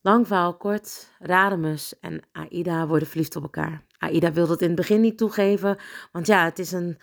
Lang 0.05 0.57
kort, 0.57 1.11
Radamus 1.19 1.99
en 1.99 2.21
Aida 2.31 2.87
worden 2.87 3.07
verliefd 3.07 3.35
op 3.35 3.43
elkaar. 3.43 3.85
Aida 3.97 4.31
wil 4.31 4.47
dat 4.47 4.61
in 4.61 4.67
het 4.67 4.75
begin 4.75 5.01
niet 5.01 5.17
toegeven, 5.17 5.77
want 6.11 6.27
ja, 6.27 6.43
het 6.43 6.59
is 6.59 6.71
een, 6.71 6.97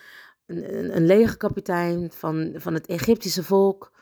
een, 0.46 0.96
een 0.96 1.06
legerkapitein 1.06 2.12
van, 2.12 2.52
van 2.56 2.74
het 2.74 2.86
Egyptische 2.86 3.44
volk 3.44 3.92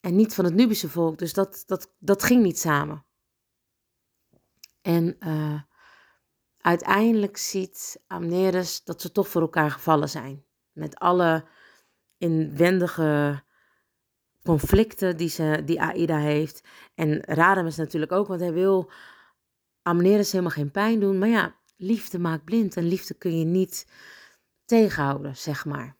en 0.00 0.16
niet 0.16 0.34
van 0.34 0.44
het 0.44 0.54
Nubische 0.54 0.88
volk. 0.88 1.18
Dus 1.18 1.32
dat, 1.32 1.62
dat, 1.66 1.94
dat 1.98 2.22
ging 2.22 2.42
niet 2.42 2.58
samen. 2.58 3.04
En 4.82 5.16
uh, 5.20 5.60
uiteindelijk 6.58 7.36
ziet 7.36 8.02
Amneris 8.06 8.84
dat 8.84 9.00
ze 9.00 9.12
toch 9.12 9.28
voor 9.28 9.40
elkaar 9.40 9.70
gevallen 9.70 10.08
zijn. 10.08 10.44
Met 10.72 10.98
alle 10.98 11.44
inwendige 12.18 13.42
conflicten 14.42 15.16
die, 15.16 15.28
ze, 15.28 15.62
die 15.64 15.80
Aida 15.80 16.18
heeft. 16.18 16.62
En 16.94 17.24
Radames 17.24 17.76
natuurlijk 17.76 18.12
ook, 18.12 18.26
want 18.26 18.40
hij 18.40 18.52
wil 18.52 18.90
Amneris 19.82 20.32
helemaal 20.32 20.52
geen 20.52 20.70
pijn 20.70 21.00
doen. 21.00 21.18
Maar 21.18 21.28
ja, 21.28 21.56
liefde 21.76 22.18
maakt 22.18 22.44
blind 22.44 22.76
en 22.76 22.88
liefde 22.88 23.14
kun 23.14 23.38
je 23.38 23.44
niet 23.44 23.86
tegenhouden, 24.64 25.36
zeg 25.36 25.64
maar. 25.64 25.96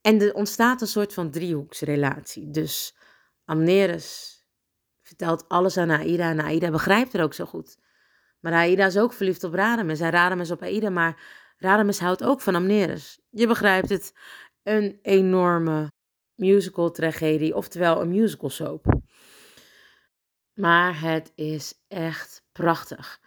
En 0.00 0.20
er 0.20 0.34
ontstaat 0.34 0.80
een 0.80 0.86
soort 0.86 1.14
van 1.14 1.30
driehoeksrelatie. 1.30 2.50
Dus 2.50 2.96
Amneris 3.44 4.40
vertelt 5.00 5.48
alles 5.48 5.76
aan 5.76 5.90
Aida 5.90 6.30
en 6.30 6.40
Aida 6.40 6.70
begrijpt 6.70 7.14
er 7.14 7.22
ook 7.22 7.34
zo 7.34 7.44
goed. 7.44 7.78
Maar 8.40 8.52
Aida 8.52 8.86
is 8.86 8.98
ook 8.98 9.12
verliefd 9.12 9.44
op 9.44 9.54
Radames 9.54 10.00
en 10.00 10.10
Radames 10.10 10.50
op 10.50 10.62
Aida, 10.62 10.90
maar 10.90 11.22
Radames 11.56 11.98
houdt 11.98 12.24
ook 12.24 12.40
van 12.40 12.54
Amneris. 12.54 13.20
Je 13.30 13.46
begrijpt 13.46 13.88
het, 13.88 14.12
een 14.62 14.98
enorme 15.02 15.92
musical 16.34 16.90
tragedie, 16.90 17.56
oftewel 17.56 18.00
een 18.00 18.08
musical 18.08 18.50
soap. 18.50 19.00
Maar 20.54 21.00
het 21.00 21.32
is 21.34 21.74
echt 21.88 22.44
prachtig. 22.52 23.20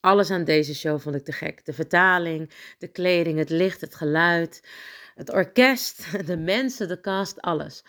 Alles 0.00 0.30
aan 0.30 0.44
deze 0.44 0.74
show 0.74 1.00
vond 1.00 1.14
ik 1.14 1.24
te 1.24 1.32
gek. 1.32 1.64
De 1.64 1.72
vertaling, 1.72 2.50
de 2.78 2.88
kleding, 2.88 3.38
het 3.38 3.50
licht, 3.50 3.80
het 3.80 3.94
geluid, 3.94 4.68
het 5.14 5.30
orkest, 5.30 6.06
de 6.26 6.36
mensen, 6.36 6.88
de 6.88 7.00
cast, 7.00 7.40
alles. 7.40 7.84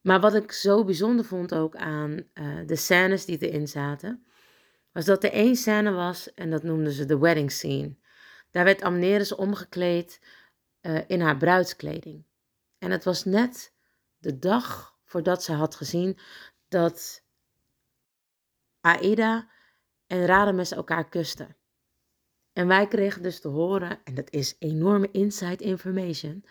Maar 0.00 0.20
wat 0.20 0.34
ik 0.34 0.52
zo 0.52 0.84
bijzonder 0.84 1.24
vond 1.24 1.54
ook 1.54 1.76
aan 1.76 2.12
uh, 2.34 2.58
de 2.66 2.76
scènes 2.76 3.24
die 3.24 3.38
erin 3.38 3.68
zaten, 3.68 4.26
was 4.92 5.04
dat 5.04 5.24
er 5.24 5.32
één 5.32 5.56
scène 5.56 5.90
was 5.90 6.34
en 6.34 6.50
dat 6.50 6.62
noemden 6.62 6.92
ze 6.92 7.04
de 7.04 7.18
wedding 7.18 7.52
scene. 7.52 7.96
Daar 8.50 8.64
werd 8.64 8.82
Amneris 8.82 9.34
omgekleed 9.34 10.20
uh, 10.82 11.00
in 11.06 11.20
haar 11.20 11.36
bruidskleding. 11.36 12.25
En 12.78 12.90
het 12.90 13.04
was 13.04 13.24
net 13.24 13.72
de 14.18 14.38
dag 14.38 14.96
voordat 15.04 15.42
ze 15.42 15.52
had 15.52 15.74
gezien 15.74 16.18
dat 16.68 17.22
Aida 18.80 19.48
en 20.06 20.26
Radames 20.26 20.70
elkaar 20.70 21.08
kusten. 21.08 21.56
En 22.52 22.66
wij 22.66 22.88
kregen 22.88 23.22
dus 23.22 23.40
te 23.40 23.48
horen, 23.48 23.98
en 24.04 24.14
dat 24.14 24.30
is 24.30 24.56
enorme 24.58 25.10
inside 25.10 25.64
information, 25.64 26.44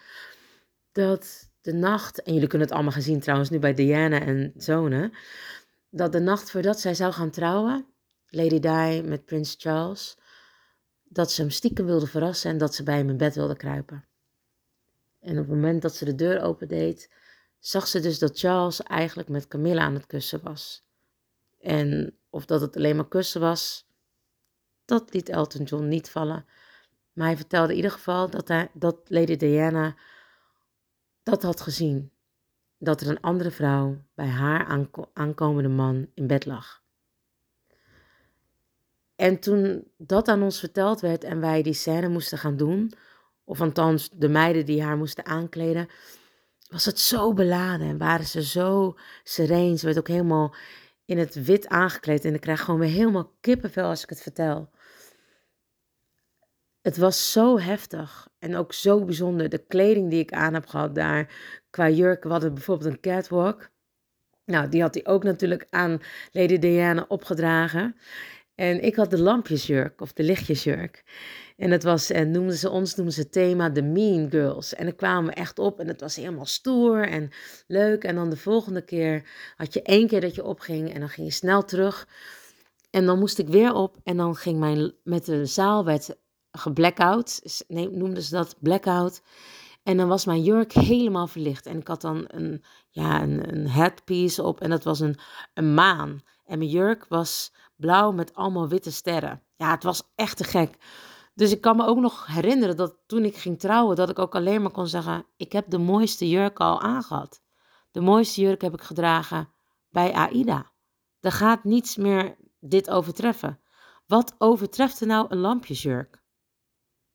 dat 0.92 1.50
de 1.62 1.74
nacht, 1.74 2.22
en 2.22 2.34
jullie 2.34 2.48
kunnen 2.48 2.68
het 2.68 2.76
allemaal 2.76 2.94
gezien 2.94 3.20
trouwens 3.20 3.50
nu 3.50 3.60
bij 3.60 3.74
Diana 3.74 4.22
en 4.22 4.54
Zone, 4.58 5.12
dat 5.90 6.12
de 6.12 6.20
nacht 6.20 6.52
voordat 6.52 6.80
zij 6.80 6.94
zou 6.94 7.14
gaan 7.14 7.32
trouwen, 7.32 7.86
Lady 8.28 8.60
Di 8.60 9.02
met 9.02 9.26
Prins 9.26 9.56
Charles, 9.58 10.18
dat 11.04 11.32
ze 11.32 11.42
hem 11.42 11.50
stiekem 11.50 11.86
wilde 11.86 12.08
verrassen 12.08 12.52
en 12.52 12.58
dat 12.58 12.76
ze 12.76 12.84
bij 12.84 12.98
hem 12.98 13.10
in 13.10 13.18
bed 13.18 13.36
wilde 13.36 13.56
kruipen. 13.56 14.06
En 15.26 15.32
op 15.32 15.38
het 15.38 15.48
moment 15.48 15.82
dat 15.82 15.96
ze 15.96 16.06
de 16.06 16.16
deur 16.16 16.42
opendeed, 16.42 17.12
zag 17.60 17.88
ze 17.88 18.00
dus 18.00 18.20
dat 18.20 18.40
Charles 18.40 18.84
eigenlijk 18.84 19.30
met 19.30 19.48
Camilla 19.48 19.82
aan 19.82 19.94
het 19.94 20.06
kussen 20.06 20.44
was. 20.44 20.86
En 21.60 22.18
of 22.30 22.46
dat 22.46 22.62
het 22.62 22.76
alleen 22.76 22.96
maar 22.96 23.08
kussen 23.08 23.42
was, 23.42 23.88
dat 24.86 25.14
liet 25.14 25.30
Elton 25.30 25.64
John 25.64 25.88
niet 25.88 26.10
vallen. 26.10 26.46
Maar 27.14 27.28
hij 27.28 27.38
vertelde 27.38 27.70
in 27.70 27.76
ieder 27.76 27.92
geval 27.92 28.30
dat, 28.30 28.48
hij, 28.48 28.70
dat 28.74 29.00
Lady 29.06 29.36
Diana 29.36 29.96
dat 31.24 31.44
had 31.44 31.62
gezien. 31.62 32.12
Dat 32.78 33.02
er 33.02 33.10
een 33.10 33.22
andere 33.22 33.52
vrouw 33.52 34.04
bij 34.14 34.28
haar 34.28 34.88
aankomende 35.14 35.70
man 35.70 36.08
in 36.14 36.28
bed 36.28 36.46
lag. 36.46 36.84
En 39.16 39.40
toen 39.40 39.92
dat 39.98 40.28
aan 40.28 40.42
ons 40.42 40.60
verteld 40.60 41.02
werd 41.02 41.24
en 41.24 41.40
wij 41.40 41.62
die 41.62 41.74
scène 41.74 42.08
moesten 42.08 42.38
gaan 42.38 42.58
doen, 42.58 42.92
of 43.46 43.62
althans 43.62 44.10
de 44.14 44.30
meiden 44.30 44.66
die 44.66 44.84
haar 44.84 44.98
moesten 44.98 45.26
aankleden, 45.26 45.88
was 46.70 46.86
het 46.86 47.00
zo 47.00 47.34
beladen 47.34 47.88
en 47.88 47.98
waren 47.98 48.26
ze 48.26 48.44
zo 48.44 48.98
sereen. 49.24 49.80
Ze 49.80 49.86
werd 49.86 49.98
ook 49.98 50.08
helemaal 50.08 50.56
in 51.06 51.18
het 51.18 51.46
wit 51.46 51.68
aangekleed 51.68 52.26
en 52.26 52.34
ik 52.34 52.42
krijg 52.42 52.62
gewoon 52.62 52.80
weer 52.80 52.90
helemaal 52.90 53.36
kippenvel 53.42 53.90
als 53.90 54.04
ik 54.04 54.10
het 54.10 54.22
vertel. 54.22 54.70
Het 56.82 56.98
was 56.98 57.32
zo 57.32 57.60
heftig 57.60 58.28
en 58.40 58.56
ook 58.56 58.74
zo 58.74 59.06
bijzonder. 59.06 59.50
De 59.50 59.66
kleding 59.66 60.10
die 60.10 60.20
ik 60.20 60.32
aan 60.32 60.54
heb 60.54 60.66
gehad 60.66 60.96
daar, 60.96 61.34
qua 61.70 61.90
jurk, 61.90 62.24
we 62.24 62.30
hadden 62.30 62.54
bijvoorbeeld 62.54 62.94
een 62.94 63.00
catwalk. 63.00 63.70
Nou, 64.46 64.70
die 64.70 64.82
had 64.82 64.94
hij 64.94 65.06
ook 65.06 65.24
natuurlijk 65.24 65.68
aan 65.70 66.02
Lady 66.32 66.58
Diana 66.58 67.06
opgedragen. 67.08 67.96
En 68.56 68.84
ik 68.84 68.96
had 68.96 69.10
de 69.10 69.20
lampjesjurk 69.20 70.02
of 70.02 70.14
de 70.14 70.24
lichtjesjurk. 70.24 71.04
En 71.58 71.72
het 71.72 71.84
was, 71.84 72.10
en 72.10 72.32
noemden 72.32 72.56
ze 72.56 72.70
ons, 72.70 72.96
noemden 72.96 73.14
ze 73.14 73.22
het 73.22 73.32
thema 73.32 73.72
The 73.72 73.82
Mean 73.82 74.30
Girls. 74.30 74.74
En 74.74 74.86
dan 74.86 74.96
kwamen 74.96 75.30
we 75.30 75.36
echt 75.36 75.60
op 75.60 75.80
en 75.80 75.88
het 75.88 76.02
was 76.02 76.16
helemaal 76.16 76.46
stoer 76.46 77.08
en 77.08 77.30
leuk. 77.68 78.04
En 78.04 78.16
dan 78.16 78.30
de 78.30 78.38
volgende 78.38 78.82
keer 78.82 79.30
had 79.56 79.74
je 79.74 79.82
één 79.82 80.08
keer 80.08 80.22
dat 80.22 80.36
je 80.36 80.44
opging 80.44 80.94
en 80.94 81.00
dan 81.00 81.10
ging 81.10 81.28
je 81.28 81.34
snel 81.34 81.64
terug. 81.64 82.08
En 82.90 83.06
dan 83.06 83.20
moest 83.20 83.40
ik 83.40 83.48
weer 83.48 83.74
op 83.74 83.98
en 84.04 84.18
dan 84.18 84.36
ging 84.36 84.60
mijn, 84.60 84.94
met 85.04 85.26
de 85.26 85.46
zaal 85.46 85.86
werd 85.86 86.18
geblackout, 86.52 87.64
noemden 87.68 88.24
ze 88.24 88.36
dat, 88.36 88.56
blackout. 88.60 89.22
En 89.84 89.98
dan 89.98 90.08
was 90.08 90.26
mijn 90.26 90.44
jurk 90.44 90.72
helemaal 90.74 91.28
verlicht. 91.28 91.66
En 91.66 91.78
ik 91.78 91.88
had 91.88 92.02
dan 92.02 92.24
een, 92.28 92.64
ja, 92.96 93.22
een, 93.22 93.54
een 93.54 93.70
headpiece 93.70 94.44
op 94.44 94.62
en 94.62 94.70
dat 94.70 94.84
was 94.84 95.00
een, 95.00 95.18
een 95.54 95.74
maan. 95.74 96.22
En 96.46 96.58
mijn 96.58 96.70
jurk 96.70 97.06
was 97.10 97.54
blauw 97.76 98.12
met 98.12 98.34
allemaal 98.34 98.68
witte 98.68 98.92
sterren. 98.92 99.44
Ja, 99.56 99.72
het 99.72 99.84
was 99.84 100.12
echt 100.16 100.38
te 100.38 100.44
gek. 100.44 100.78
Dus 101.34 101.52
ik 101.52 101.62
kan 101.62 101.76
me 101.76 101.86
ook 101.86 101.98
nog 101.98 102.26
herinneren 102.26 102.78
dat 102.78 102.98
toen 103.06 103.26
ik 103.26 103.36
ging 103.36 103.60
trouwen, 103.60 103.96
dat 103.96 104.10
ik 104.10 104.20
ook 104.20 104.36
alleen 104.36 104.62
maar 104.62 104.72
kon 104.72 104.88
zeggen: 104.88 105.26
Ik 105.38 105.52
heb 105.52 105.70
de 105.70 105.78
mooiste 105.78 106.30
jurk 106.30 106.60
al 106.60 106.82
aangehad. 106.82 107.42
De 107.92 108.02
mooiste 108.02 108.42
jurk 108.42 108.62
heb 108.62 108.74
ik 108.74 108.82
gedragen 108.82 109.50
bij 109.90 110.14
Aida. 110.14 110.72
Er 111.20 111.32
gaat 111.32 111.64
niets 111.64 111.96
meer 111.96 112.36
dit 112.60 112.90
overtreffen. 112.90 113.60
Wat 114.08 114.36
overtreft 114.38 115.02
er 115.02 115.08
nou 115.08 115.26
een 115.30 115.38
lampjesjurk? 115.38 116.24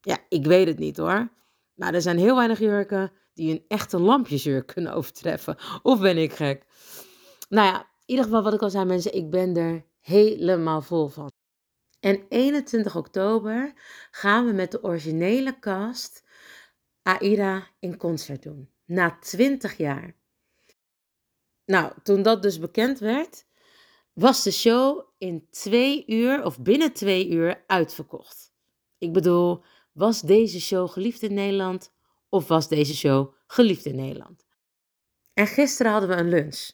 Ja, 0.01 0.19
ik 0.29 0.47
weet 0.47 0.67
het 0.67 0.79
niet 0.79 0.97
hoor. 0.97 1.33
Maar 1.75 1.95
er 1.95 2.03
zijn 2.03 2.19
heel 2.19 2.37
weinig 2.37 2.59
jurken 2.59 3.13
die 3.35 3.51
een 3.51 3.65
echte 3.69 3.99
lampjesjurk 3.99 4.67
kunnen 4.67 4.93
overtreffen. 4.93 5.57
Of 5.83 6.01
ben 6.01 6.19
ik 6.19 6.33
gek? 6.33 6.65
Nou 7.49 7.67
ja, 7.67 7.79
in 7.81 7.87
ieder 8.07 8.25
geval 8.25 8.43
wat 8.43 8.55
ik 8.55 8.63
al 8.63 8.71
zei 8.71 8.85
mensen, 8.85 9.15
ik 9.15 9.31
ben 9.31 9.57
er 9.57 9.85
helemaal 10.01 10.83
vol 10.83 11.09
van. 11.09 11.31
En 12.01 12.25
21 12.29 12.97
oktober 12.97 13.73
gaan 14.11 14.47
we 14.47 14.53
met 14.53 14.71
de 14.71 14.83
originele 14.83 15.59
cast 15.59 16.25
Aida 17.03 17.67
in 17.79 17.97
concert 17.97 18.43
doen. 18.43 18.71
Na 18.85 19.19
20 19.21 19.77
jaar. 19.77 20.15
Nou, 21.65 21.93
toen 22.03 22.23
dat 22.23 22.43
dus 22.43 22.59
bekend 22.59 22.99
werd, 22.99 23.47
was 24.13 24.43
de 24.43 24.51
show 24.51 25.05
in 25.19 25.47
twee 25.51 26.05
uur 26.07 26.45
of 26.45 26.61
binnen 26.61 26.93
twee 26.93 27.29
uur 27.29 27.65
uitverkocht. 27.67 28.53
Ik 28.99 29.13
bedoel, 29.13 29.63
was 29.93 30.21
deze 30.21 30.61
show 30.61 30.91
geliefd 30.91 31.23
in 31.23 31.35
Nederland 31.35 31.93
of 32.31 32.49
was 32.49 32.69
deze 32.69 32.95
show 32.95 33.35
geliefd 33.47 33.85
in 33.85 33.97
Nederland? 33.97 34.47
En 35.35 35.47
gisteren 35.47 35.93
hadden 35.93 36.11
we 36.11 36.17
een 36.17 36.29
lunch. 36.29 36.71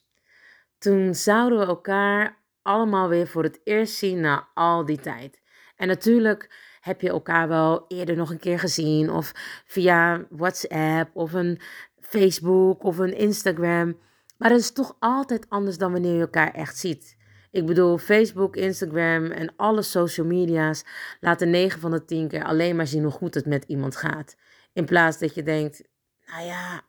Toen 0.79 1.15
zouden 1.15 1.59
we 1.59 1.67
elkaar 1.67 2.43
allemaal 2.63 3.09
weer 3.09 3.27
voor 3.27 3.43
het 3.43 3.61
eerst 3.65 3.95
zien 3.95 4.21
na 4.21 4.49
al 4.55 4.85
die 4.85 5.01
tijd. 5.01 5.41
En 5.77 5.89
natuurlijk 5.89 6.51
heb 6.81 7.01
je 7.01 7.09
elkaar 7.09 7.49
wel 7.49 7.85
eerder 7.89 8.17
nog 8.17 8.31
een 8.31 8.39
keer 8.39 8.59
gezien, 8.59 9.11
of 9.11 9.33
via 9.67 10.27
WhatsApp, 10.31 11.17
of 11.17 11.33
een 11.33 11.61
Facebook, 12.01 12.85
of 12.85 12.99
een 12.99 13.17
Instagram. 13.17 13.99
Maar 14.39 14.51
het 14.51 14.61
is 14.61 14.73
toch 14.73 14.97
altijd 14.99 15.47
anders 15.49 15.79
dan 15.79 15.93
wanneer 15.93 16.15
je 16.15 16.21
elkaar 16.21 16.55
echt 16.55 16.79
ziet. 16.79 17.17
Ik 17.51 17.67
bedoel, 17.67 17.99
Facebook, 17.99 18.57
Instagram 18.57 19.31
en 19.31 19.53
alle 19.57 19.83
social 19.83 20.27
media's 20.27 20.85
laten 21.21 21.51
9 21.51 21.81
van 21.81 21.91
de 21.91 22.05
10 22.05 22.29
keer 22.29 22.45
alleen 22.45 22.77
maar 22.77 22.87
zien 22.87 23.03
hoe 23.03 23.13
goed 23.13 23.35
het 23.35 23.47
met 23.47 23.65
iemand 23.65 23.97
gaat. 23.97 24.37
In 24.77 24.85
plaats 24.85 25.19
dat 25.19 25.35
je 25.35 25.43
denkt, 25.43 25.83
nou 26.27 26.45
ja, 26.45 26.83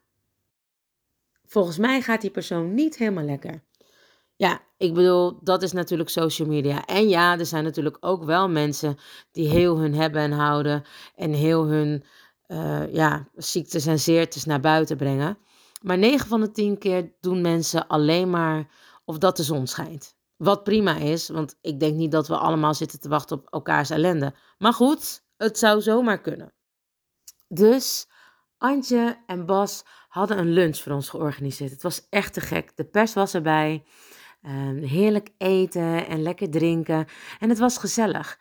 volgens 1.44 1.78
mij 1.78 2.00
gaat 2.00 2.20
die 2.20 2.30
persoon 2.30 2.74
niet 2.74 2.96
helemaal 2.96 3.24
lekker. 3.24 3.62
Ja, 4.36 4.60
ik 4.76 4.94
bedoel, 4.94 5.38
dat 5.42 5.62
is 5.62 5.72
natuurlijk 5.72 6.08
social 6.08 6.48
media. 6.48 6.84
En 6.84 7.08
ja, 7.08 7.38
er 7.38 7.46
zijn 7.46 7.64
natuurlijk 7.64 7.96
ook 8.00 8.24
wel 8.24 8.48
mensen 8.48 8.96
die 9.32 9.48
heel 9.48 9.78
hun 9.78 9.94
hebben 9.94 10.22
en 10.22 10.32
houden 10.32 10.84
en 11.14 11.32
heel 11.32 11.66
hun 11.66 12.04
uh, 12.46 12.94
ja, 12.94 13.28
ziektes 13.34 13.86
en 13.86 13.98
zeertes 13.98 14.44
naar 14.44 14.60
buiten 14.60 14.96
brengen. 14.96 15.38
Maar 15.82 15.98
9 15.98 16.28
van 16.28 16.40
de 16.40 16.50
10 16.50 16.78
keer 16.78 17.12
doen 17.20 17.40
mensen 17.40 17.86
alleen 17.86 18.30
maar 18.30 18.68
of 19.04 19.18
dat 19.18 19.36
de 19.36 19.42
zon 19.42 19.66
schijnt. 19.66 20.16
Wat 20.36 20.64
prima 20.64 20.96
is, 20.96 21.28
want 21.28 21.56
ik 21.60 21.80
denk 21.80 21.96
niet 21.96 22.12
dat 22.12 22.28
we 22.28 22.36
allemaal 22.36 22.74
zitten 22.74 23.00
te 23.00 23.08
wachten 23.08 23.36
op 23.36 23.46
elkaars 23.50 23.90
ellende. 23.90 24.34
Maar 24.58 24.72
goed, 24.72 25.22
het 25.36 25.58
zou 25.58 25.80
zomaar 25.80 26.20
kunnen. 26.20 26.52
Dus 27.48 28.08
Antje 28.58 29.18
en 29.26 29.46
Bas 29.46 29.84
hadden 30.08 30.38
een 30.38 30.52
lunch 30.52 30.76
voor 30.76 30.92
ons 30.92 31.08
georganiseerd. 31.08 31.70
Het 31.70 31.82
was 31.82 32.06
echt 32.10 32.32
te 32.32 32.40
gek. 32.40 32.76
De 32.76 32.84
pers 32.84 33.14
was 33.14 33.34
erbij. 33.34 33.84
Ehm, 34.42 34.82
heerlijk 34.82 35.28
eten 35.38 36.06
en 36.06 36.22
lekker 36.22 36.50
drinken. 36.50 37.06
En 37.38 37.48
het 37.48 37.58
was 37.58 37.78
gezellig. 37.78 38.38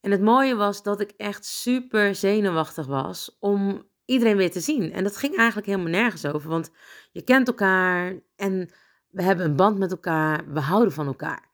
En 0.00 0.10
het 0.10 0.20
mooie 0.20 0.54
was 0.54 0.82
dat 0.82 1.00
ik 1.00 1.12
echt 1.16 1.44
super 1.44 2.14
zenuwachtig 2.14 2.86
was 2.86 3.36
om 3.40 3.86
iedereen 4.04 4.36
weer 4.36 4.50
te 4.50 4.60
zien. 4.60 4.92
En 4.92 5.04
dat 5.04 5.16
ging 5.16 5.36
eigenlijk 5.36 5.66
helemaal 5.66 5.90
nergens 5.90 6.26
over, 6.26 6.50
want 6.50 6.70
je 7.12 7.22
kent 7.22 7.46
elkaar 7.46 8.20
en 8.36 8.70
we 9.08 9.22
hebben 9.22 9.44
een 9.44 9.56
band 9.56 9.78
met 9.78 9.90
elkaar, 9.90 10.52
we 10.52 10.60
houden 10.60 10.92
van 10.92 11.06
elkaar. 11.06 11.47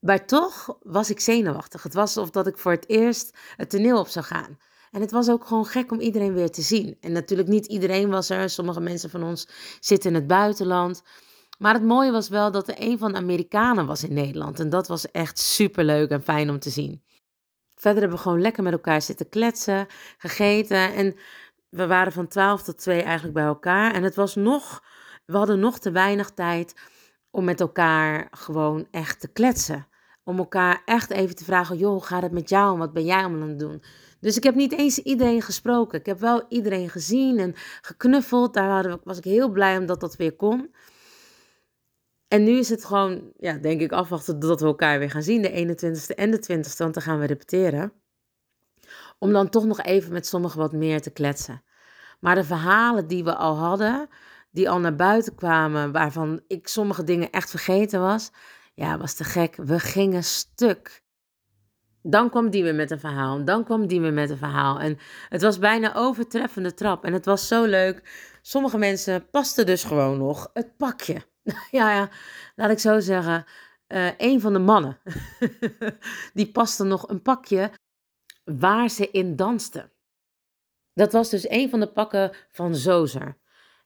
Maar 0.00 0.26
toch 0.26 0.78
was 0.82 1.10
ik 1.10 1.20
zenuwachtig. 1.20 1.82
Het 1.82 1.94
was 1.94 2.16
alsof 2.16 2.30
dat 2.30 2.46
ik 2.46 2.58
voor 2.58 2.72
het 2.72 2.88
eerst 2.88 3.36
het 3.56 3.70
toneel 3.70 3.98
op 3.98 4.08
zou 4.08 4.24
gaan. 4.24 4.58
En 4.90 5.00
het 5.00 5.10
was 5.10 5.30
ook 5.30 5.46
gewoon 5.46 5.66
gek 5.66 5.92
om 5.92 6.00
iedereen 6.00 6.34
weer 6.34 6.50
te 6.50 6.62
zien. 6.62 6.96
En 7.00 7.12
natuurlijk 7.12 7.48
niet 7.48 7.66
iedereen 7.66 8.10
was 8.10 8.30
er. 8.30 8.50
Sommige 8.50 8.80
mensen 8.80 9.10
van 9.10 9.22
ons 9.22 9.48
zitten 9.80 10.10
in 10.10 10.16
het 10.16 10.26
buitenland. 10.26 11.02
Maar 11.58 11.74
het 11.74 11.82
mooie 11.82 12.10
was 12.10 12.28
wel 12.28 12.50
dat 12.50 12.68
er 12.68 12.74
een 12.78 12.98
van 12.98 13.12
de 13.12 13.18
Amerikanen 13.18 13.86
was 13.86 14.04
in 14.04 14.14
Nederland. 14.14 14.60
En 14.60 14.70
dat 14.70 14.88
was 14.88 15.10
echt 15.10 15.38
super 15.38 15.84
leuk 15.84 16.10
en 16.10 16.22
fijn 16.22 16.50
om 16.50 16.58
te 16.58 16.70
zien. 16.70 17.02
Verder 17.74 18.00
hebben 18.00 18.18
we 18.18 18.24
gewoon 18.24 18.40
lekker 18.40 18.62
met 18.62 18.72
elkaar 18.72 19.02
zitten 19.02 19.28
kletsen, 19.28 19.86
gegeten. 20.18 20.94
En 20.94 21.16
we 21.68 21.86
waren 21.86 22.12
van 22.12 22.28
12 22.28 22.62
tot 22.62 22.78
2 22.78 23.02
eigenlijk 23.02 23.34
bij 23.34 23.44
elkaar. 23.44 23.94
En 23.94 24.02
het 24.02 24.14
was 24.14 24.34
nog, 24.34 24.82
we 25.26 25.36
hadden 25.36 25.58
nog 25.58 25.78
te 25.78 25.90
weinig 25.90 26.30
tijd 26.30 26.74
om 27.30 27.44
met 27.44 27.60
elkaar 27.60 28.28
gewoon 28.30 28.88
echt 28.90 29.20
te 29.20 29.28
kletsen. 29.28 29.87
Om 30.28 30.38
elkaar 30.38 30.82
echt 30.84 31.10
even 31.10 31.36
te 31.36 31.44
vragen: 31.44 31.76
joh, 31.76 31.90
hoe 31.90 32.04
gaat 32.04 32.22
het 32.22 32.32
met 32.32 32.48
jou? 32.48 32.78
Wat 32.78 32.92
ben 32.92 33.04
jij 33.04 33.18
allemaal 33.18 33.42
aan 33.42 33.48
het 33.48 33.58
doen? 33.58 33.82
Dus 34.20 34.36
ik 34.36 34.42
heb 34.42 34.54
niet 34.54 34.72
eens 34.72 34.98
iedereen 34.98 35.42
gesproken. 35.42 35.98
Ik 35.98 36.06
heb 36.06 36.20
wel 36.20 36.44
iedereen 36.48 36.90
gezien 36.90 37.38
en 37.38 37.54
geknuffeld. 37.80 38.54
Daar 38.54 38.98
was 39.04 39.18
ik 39.18 39.24
heel 39.24 39.48
blij 39.48 39.78
omdat 39.78 40.00
dat 40.00 40.16
weer 40.16 40.36
kon. 40.36 40.74
En 42.28 42.44
nu 42.44 42.58
is 42.58 42.68
het 42.68 42.84
gewoon, 42.84 43.32
ja, 43.36 43.52
denk 43.52 43.80
ik, 43.80 43.92
afwachten 43.92 44.38
tot 44.38 44.60
we 44.60 44.66
elkaar 44.66 44.98
weer 44.98 45.10
gaan 45.10 45.22
zien. 45.22 45.42
De 45.42 45.50
21ste 45.50 46.14
en 46.14 46.30
de 46.30 46.36
20ste, 46.36 46.76
want 46.76 46.94
dan 46.94 47.02
gaan 47.02 47.18
we 47.18 47.26
repeteren. 47.26 47.92
Om 49.18 49.32
dan 49.32 49.48
toch 49.48 49.64
nog 49.64 49.82
even 49.82 50.12
met 50.12 50.26
sommigen 50.26 50.58
wat 50.58 50.72
meer 50.72 51.00
te 51.00 51.10
kletsen. 51.10 51.62
Maar 52.20 52.34
de 52.34 52.44
verhalen 52.44 53.06
die 53.06 53.24
we 53.24 53.34
al 53.34 53.56
hadden, 53.56 54.08
die 54.50 54.70
al 54.70 54.80
naar 54.80 54.96
buiten 54.96 55.34
kwamen, 55.34 55.92
waarvan 55.92 56.40
ik 56.46 56.68
sommige 56.68 57.04
dingen 57.04 57.30
echt 57.30 57.50
vergeten 57.50 58.00
was, 58.00 58.30
ja, 58.78 58.98
was 58.98 59.14
te 59.14 59.24
gek. 59.24 59.56
We 59.56 59.80
gingen 59.80 60.24
stuk. 60.24 61.02
Dan 62.02 62.30
kwam 62.30 62.50
die 62.50 62.62
weer 62.62 62.74
met 62.74 62.90
een 62.90 63.00
verhaal. 63.00 63.44
Dan 63.44 63.64
kwam 63.64 63.86
die 63.86 64.00
weer 64.00 64.12
met 64.12 64.30
een 64.30 64.36
verhaal. 64.36 64.80
En 64.80 64.98
het 65.28 65.42
was 65.42 65.58
bijna 65.58 65.94
overtreffende 65.94 66.74
trap. 66.74 67.04
En 67.04 67.12
het 67.12 67.24
was 67.24 67.48
zo 67.48 67.64
leuk. 67.64 68.02
Sommige 68.42 68.78
mensen 68.78 69.30
pasten 69.30 69.66
dus 69.66 69.84
gewoon 69.84 70.18
nog 70.18 70.50
het 70.52 70.76
pakje. 70.76 71.22
ja, 71.70 71.92
ja, 71.92 72.08
laat 72.56 72.70
ik 72.70 72.78
zo 72.78 73.00
zeggen. 73.00 73.44
Uh, 73.88 74.10
een 74.16 74.40
van 74.40 74.52
de 74.52 74.58
mannen. 74.58 74.98
die 76.34 76.50
paste 76.50 76.84
nog 76.84 77.08
een 77.08 77.22
pakje 77.22 77.70
waar 78.44 78.88
ze 78.88 79.10
in 79.10 79.36
dansten. 79.36 79.92
Dat 80.94 81.12
was 81.12 81.30
dus 81.30 81.48
een 81.48 81.70
van 81.70 81.80
de 81.80 81.92
pakken 81.92 82.32
van 82.50 82.74
Zozer. 82.74 83.38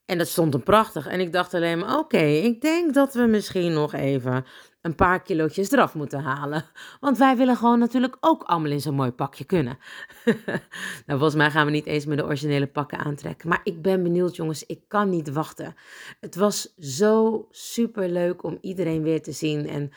En 0.05 0.19
dat 0.19 0.29
stond 0.29 0.53
hem 0.53 0.63
prachtig. 0.63 1.07
En 1.07 1.21
ik 1.21 1.33
dacht 1.33 1.55
alleen 1.55 1.79
maar, 1.79 1.99
oké, 1.99 2.25
ik 2.25 2.61
denk 2.61 2.95
dat 2.95 3.15
we 3.15 3.27
misschien 3.27 3.73
nog 3.73 3.93
even 3.93 4.45
een 4.83 4.95
paar 4.95 5.23
kilootjes 5.23 5.71
eraf 5.71 5.95
moeten 5.95 6.21
halen. 6.21 6.65
Want 7.01 7.19
wij 7.19 7.37
willen 7.37 7.57
gewoon 7.57 7.79
natuurlijk 7.79 8.17
ook 8.21 8.43
allemaal 8.43 8.71
in 8.71 8.81
zo'n 8.81 8.95
mooi 8.95 9.11
pakje 9.11 9.45
kunnen. 9.45 9.79
nou, 11.07 11.19
volgens 11.19 11.35
mij 11.35 11.51
gaan 11.51 11.67
we 11.67 11.73
niet 11.73 11.87
eens 11.87 12.07
meer 12.07 12.17
de 12.17 12.25
originele 12.25 12.67
pakken 12.67 12.99
aantrekken. 12.99 13.49
Maar 13.49 13.61
ik 13.65 13.83
ben 13.83 14.03
benieuwd, 14.03 14.37
jongens. 14.37 14.67
Ik 14.67 14.81
kan 14.89 15.09
niet 15.09 15.33
wachten. 15.33 15.75
Het 16.21 16.35
was 16.35 16.75
zo 16.79 17.47
super 17.51 18.09
leuk 18.09 18.43
om 18.43 18.59
iedereen 18.61 19.03
weer 19.03 19.23
te 19.23 19.33
zien 19.33 19.69
en 19.69 19.91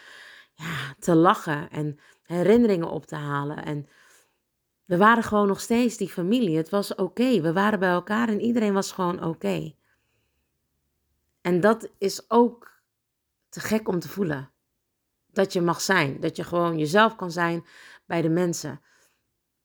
ja, 0.53 0.95
te 0.99 1.15
lachen 1.15 1.69
en 1.69 1.99
herinneringen 2.23 2.89
op 2.89 3.05
te 3.05 3.15
halen. 3.15 3.65
En 3.65 3.87
we 4.85 4.97
waren 4.97 5.23
gewoon 5.23 5.47
nog 5.47 5.59
steeds 5.59 5.97
die 5.97 6.09
familie. 6.09 6.57
Het 6.57 6.69
was 6.69 6.95
oké. 6.95 7.41
We 7.41 7.53
waren 7.53 7.79
bij 7.79 7.89
elkaar 7.89 8.29
en 8.29 8.41
iedereen 8.41 8.73
was 8.73 8.91
gewoon 8.91 9.23
oké. 9.23 9.73
En 11.41 11.59
dat 11.59 11.89
is 11.97 12.29
ook 12.29 12.71
te 13.49 13.59
gek 13.59 13.87
om 13.87 13.99
te 13.99 14.09
voelen. 14.09 14.53
Dat 15.35 15.53
je 15.53 15.61
mag 15.61 15.81
zijn. 15.81 16.19
Dat 16.19 16.35
je 16.35 16.43
gewoon 16.43 16.77
jezelf 16.77 17.15
kan 17.15 17.31
zijn 17.31 17.65
bij 18.05 18.21
de 18.21 18.29
mensen. 18.29 18.81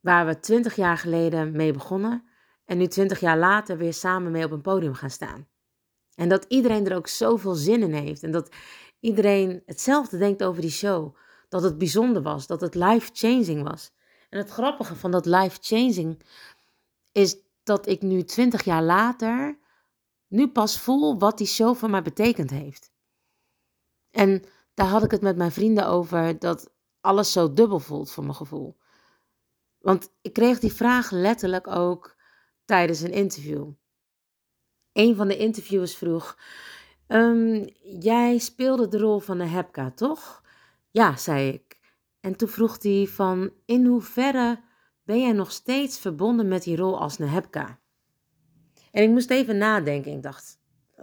Waar 0.01 0.27
we 0.27 0.41
twintig 0.41 0.77
jaar 0.77 0.99
geleden 0.99 1.53
mee 1.53 1.73
begonnen. 1.73 2.25
En 2.65 2.79
nu 2.79 2.87
twintig 2.87 3.21
jaar 3.21 3.39
later 3.39 3.77
weer 3.77 3.95
samen 3.95 4.33
mee 4.33 4.45
op 4.45 4.51
een 4.51 4.61
podium 4.61 4.95
gaan 4.95 5.11
staan. 5.11 5.49
En 6.15 6.29
dat 6.29 6.45
iedereen 6.49 6.87
er 6.87 6.97
ook 6.97 7.09
zoveel 7.09 7.55
zin 7.55 7.83
in 7.83 7.93
heeft. 7.93 8.23
En 8.23 8.31
dat 8.31 8.55
iedereen 9.01 9.63
hetzelfde 9.67 10.19
denkt 10.19 10.43
over 10.43 10.61
die 10.61 10.71
show. 10.71 11.17
Dat 11.49 11.63
het 11.63 11.79
bijzonder 11.79 12.23
was. 12.23 12.47
Dat 12.47 12.61
het 12.61 12.75
life-changing 12.75 13.63
was. 13.63 13.93
En 14.29 14.39
het 14.39 14.51
grappige 14.51 14.95
van 14.95 15.11
dat 15.11 15.27
life-changing 15.27 16.23
is 17.13 17.37
dat 17.63 17.89
ik 17.89 18.03
nu 18.03 18.23
twintig 18.23 18.65
jaar 18.65 18.83
later 18.83 19.59
nu 20.29 20.49
pas 20.49 20.81
voel 20.81 21.19
wat 21.19 21.39
die 21.39 21.47
show 21.47 21.77
voor 21.77 21.91
mij 21.91 22.03
betekend 22.03 22.51
heeft. 22.51 22.91
En 24.11 24.45
daar 24.81 24.89
had 24.89 25.05
ik 25.05 25.11
het 25.11 25.21
met 25.21 25.37
mijn 25.37 25.53
vrienden 25.53 25.87
over 25.87 26.39
dat 26.39 26.73
alles 27.01 27.33
zo 27.33 27.53
dubbel 27.53 27.79
voelt 27.79 28.11
voor 28.11 28.25
mijn 28.25 28.37
gevoel. 28.37 28.77
Want 29.79 30.13
ik 30.23 30.33
kreeg 30.33 30.59
die 30.59 30.73
vraag 30.73 31.11
letterlijk 31.11 31.67
ook 31.67 32.17
tijdens 32.65 33.01
een 33.01 33.13
interview. 33.13 33.69
Een 34.93 35.17
van 35.17 35.29
de 35.29 35.37
interviewers 35.37 35.97
vroeg: 35.97 36.39
um, 37.09 37.69
Jij 38.01 38.39
speelde 38.39 38.89
de 38.89 38.99
rol 38.99 39.19
van 39.19 39.39
de 39.39 39.45
Hepka, 39.45 39.91
toch? 39.91 40.43
Ja, 40.91 41.17
zei 41.17 41.53
ik. 41.53 41.79
En 42.21 42.37
toen 42.37 42.49
vroeg 42.49 42.83
hij 42.83 43.07
van: 43.07 43.53
In 43.65 43.87
hoeverre 43.87 44.61
ben 45.03 45.21
jij 45.21 45.33
nog 45.33 45.53
steeds 45.53 45.99
verbonden 45.99 46.49
met 46.49 46.63
die 46.63 46.77
rol 46.77 47.01
als 47.01 47.19
Nehepka? 47.19 47.79
En 48.93 49.03
ik 49.03 49.11
moest 49.11 49.31
even 49.31 49.59
nadenken. 49.59 50.13
Ik 50.13 50.23
dacht, 50.23 50.59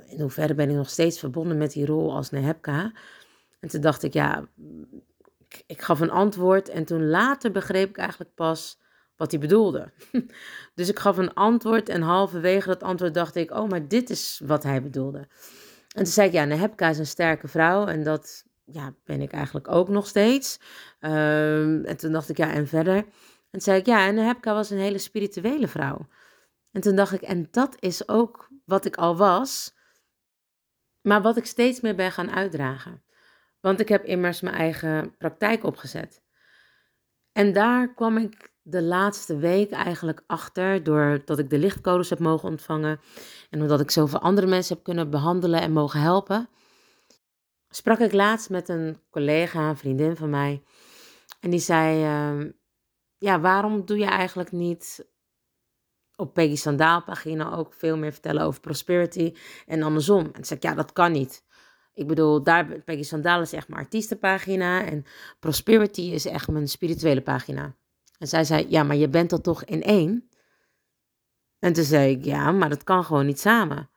in 0.07 0.19
hoeverre 0.21 0.53
ben 0.53 0.69
ik 0.69 0.75
nog 0.75 0.89
steeds 0.89 1.19
verbonden 1.19 1.57
met 1.57 1.71
die 1.71 1.85
rol 1.85 2.15
als 2.15 2.29
Nehepka? 2.29 2.93
En 3.59 3.69
toen 3.69 3.81
dacht 3.81 4.03
ik, 4.03 4.13
ja, 4.13 4.47
ik, 5.37 5.63
ik 5.67 5.81
gaf 5.81 5.99
een 5.99 6.11
antwoord. 6.11 6.69
En 6.69 6.85
toen 6.85 7.07
later 7.07 7.51
begreep 7.51 7.89
ik 7.89 7.97
eigenlijk 7.97 8.33
pas 8.35 8.79
wat 9.15 9.31
hij 9.31 9.39
bedoelde. 9.39 9.91
dus 10.75 10.89
ik 10.89 10.99
gaf 10.99 11.17
een 11.17 11.33
antwoord 11.33 11.89
en 11.89 12.01
halverwege 12.01 12.67
dat 12.67 12.83
antwoord 12.83 13.13
dacht 13.13 13.35
ik, 13.35 13.51
oh, 13.51 13.69
maar 13.69 13.87
dit 13.87 14.09
is 14.09 14.41
wat 14.45 14.63
hij 14.63 14.81
bedoelde. 14.81 15.17
En 15.17 16.03
toen 16.03 16.13
zei 16.13 16.27
ik, 16.27 16.33
ja, 16.33 16.45
Nehepka 16.45 16.89
is 16.89 16.97
een 16.97 17.07
sterke 17.07 17.47
vrouw 17.47 17.85
en 17.85 18.03
dat 18.03 18.45
ja, 18.65 18.93
ben 19.03 19.21
ik 19.21 19.31
eigenlijk 19.31 19.67
ook 19.67 19.89
nog 19.89 20.07
steeds. 20.07 20.59
Um, 20.99 21.85
en 21.85 21.97
toen 21.97 22.11
dacht 22.11 22.29
ik, 22.29 22.37
ja, 22.37 22.51
en 22.51 22.67
verder? 22.67 22.95
En 22.95 23.05
toen 23.51 23.61
zei 23.61 23.79
ik, 23.79 23.85
ja, 23.85 24.07
en 24.07 24.15
Nehepka 24.15 24.53
was 24.53 24.69
een 24.69 24.77
hele 24.77 24.97
spirituele 24.97 25.67
vrouw. 25.67 26.07
En 26.71 26.81
toen 26.81 26.95
dacht 26.95 27.13
ik, 27.13 27.21
en 27.21 27.47
dat 27.51 27.75
is 27.79 28.07
ook 28.07 28.49
wat 28.65 28.85
ik 28.85 28.95
al 28.95 29.17
was, 29.17 29.75
maar 31.01 31.21
wat 31.21 31.37
ik 31.37 31.45
steeds 31.45 31.81
meer 31.81 31.95
ben 31.95 32.11
gaan 32.11 32.31
uitdragen. 32.31 33.03
Want 33.67 33.79
ik 33.79 33.89
heb 33.89 34.05
immers 34.05 34.41
mijn 34.41 34.55
eigen 34.55 35.17
praktijk 35.17 35.63
opgezet. 35.63 36.21
En 37.31 37.53
daar 37.53 37.93
kwam 37.93 38.17
ik 38.17 38.53
de 38.61 38.83
laatste 38.83 39.37
week 39.37 39.71
eigenlijk 39.71 40.23
achter, 40.27 40.83
doordat 40.83 41.39
ik 41.39 41.49
de 41.49 41.57
lichtcodes 41.57 42.09
heb 42.09 42.19
mogen 42.19 42.49
ontvangen 42.49 42.99
en 43.49 43.61
omdat 43.61 43.79
ik 43.79 43.91
zoveel 43.91 44.19
andere 44.19 44.47
mensen 44.47 44.75
heb 44.75 44.83
kunnen 44.83 45.09
behandelen 45.09 45.61
en 45.61 45.71
mogen 45.71 45.99
helpen, 45.99 46.49
sprak 47.69 47.99
ik 47.99 48.13
laatst 48.13 48.49
met 48.49 48.69
een 48.69 49.01
collega, 49.09 49.69
een 49.69 49.77
vriendin 49.77 50.15
van 50.15 50.29
mij. 50.29 50.63
En 51.39 51.49
die 51.49 51.59
zei: 51.59 52.03
uh, 52.03 52.51
Ja, 53.17 53.39
waarom 53.39 53.85
doe 53.85 53.97
je 53.97 54.05
eigenlijk 54.05 54.51
niet 54.51 55.07
op 56.15 56.33
Peggy 56.33 56.55
Sandaal 56.55 57.03
pagina 57.03 57.55
ook 57.55 57.73
veel 57.73 57.97
meer 57.97 58.11
vertellen 58.11 58.43
over 58.43 58.59
prosperity 58.59 59.33
en 59.65 59.83
andersom. 59.83 60.29
En 60.33 60.45
zei 60.45 60.59
ik, 60.59 60.65
ja, 60.65 60.73
dat 60.73 60.93
kan 60.93 61.11
niet. 61.11 61.45
Ik 61.97 62.07
bedoel, 62.07 62.43
daar, 62.43 62.65
Peggy 62.65 63.03
Sandaal 63.03 63.41
is 63.41 63.53
echt 63.53 63.67
mijn 63.67 63.81
artiestenpagina 63.81 64.85
en 64.85 65.05
prosperity 65.39 66.01
is 66.01 66.25
echt 66.25 66.47
mijn 66.47 66.67
spirituele 66.67 67.21
pagina. 67.21 67.75
En 68.17 68.27
zij 68.27 68.43
zei, 68.43 68.65
ja, 68.69 68.83
maar 68.83 68.95
je 68.95 69.09
bent 69.09 69.29
dat 69.29 69.43
toch 69.43 69.63
in 69.63 69.83
één? 69.83 70.29
En 71.59 71.73
toen 71.73 71.83
zei 71.83 72.11
ik, 72.11 72.25
ja, 72.25 72.51
maar 72.51 72.69
dat 72.69 72.83
kan 72.83 73.03
gewoon 73.03 73.25
niet 73.25 73.39
samen. 73.39 73.89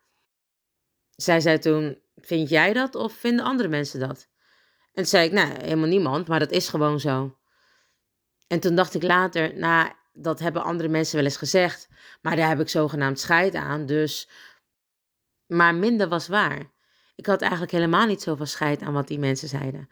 Zij 1.10 1.40
zei 1.40 1.58
toen, 1.58 1.98
vind 2.16 2.48
jij 2.48 2.72
dat 2.72 2.94
of 2.94 3.12
vinden 3.12 3.44
andere 3.44 3.68
mensen 3.68 4.00
dat? 4.00 4.28
En 4.80 4.92
toen 4.92 5.06
zei 5.06 5.26
ik, 5.26 5.32
nou, 5.32 5.48
helemaal 5.48 5.88
niemand, 5.88 6.28
maar 6.28 6.38
dat 6.38 6.50
is 6.50 6.68
gewoon 6.68 7.00
zo. 7.00 7.38
En 8.46 8.60
toen 8.60 8.74
dacht 8.74 8.94
ik 8.94 9.02
later, 9.02 9.58
nou, 9.58 9.92
dat 10.12 10.38
hebben 10.38 10.64
andere 10.64 10.88
mensen 10.88 11.16
wel 11.16 11.24
eens 11.24 11.36
gezegd, 11.36 11.88
maar 12.22 12.36
daar 12.36 12.48
heb 12.48 12.60
ik 12.60 12.68
zogenaamd 12.68 13.20
scheid 13.20 13.54
aan, 13.54 13.86
dus... 13.86 14.28
Maar 15.46 15.74
minder 15.74 16.08
was 16.08 16.28
waar. 16.28 16.78
Ik 17.20 17.26
had 17.26 17.40
eigenlijk 17.40 17.72
helemaal 17.72 18.06
niet 18.06 18.22
zoveel 18.22 18.46
scheid 18.46 18.83
aan 18.83 18.92
wat 18.92 19.09
die 19.09 19.18
mensen 19.18 19.48
zeiden. 19.48 19.88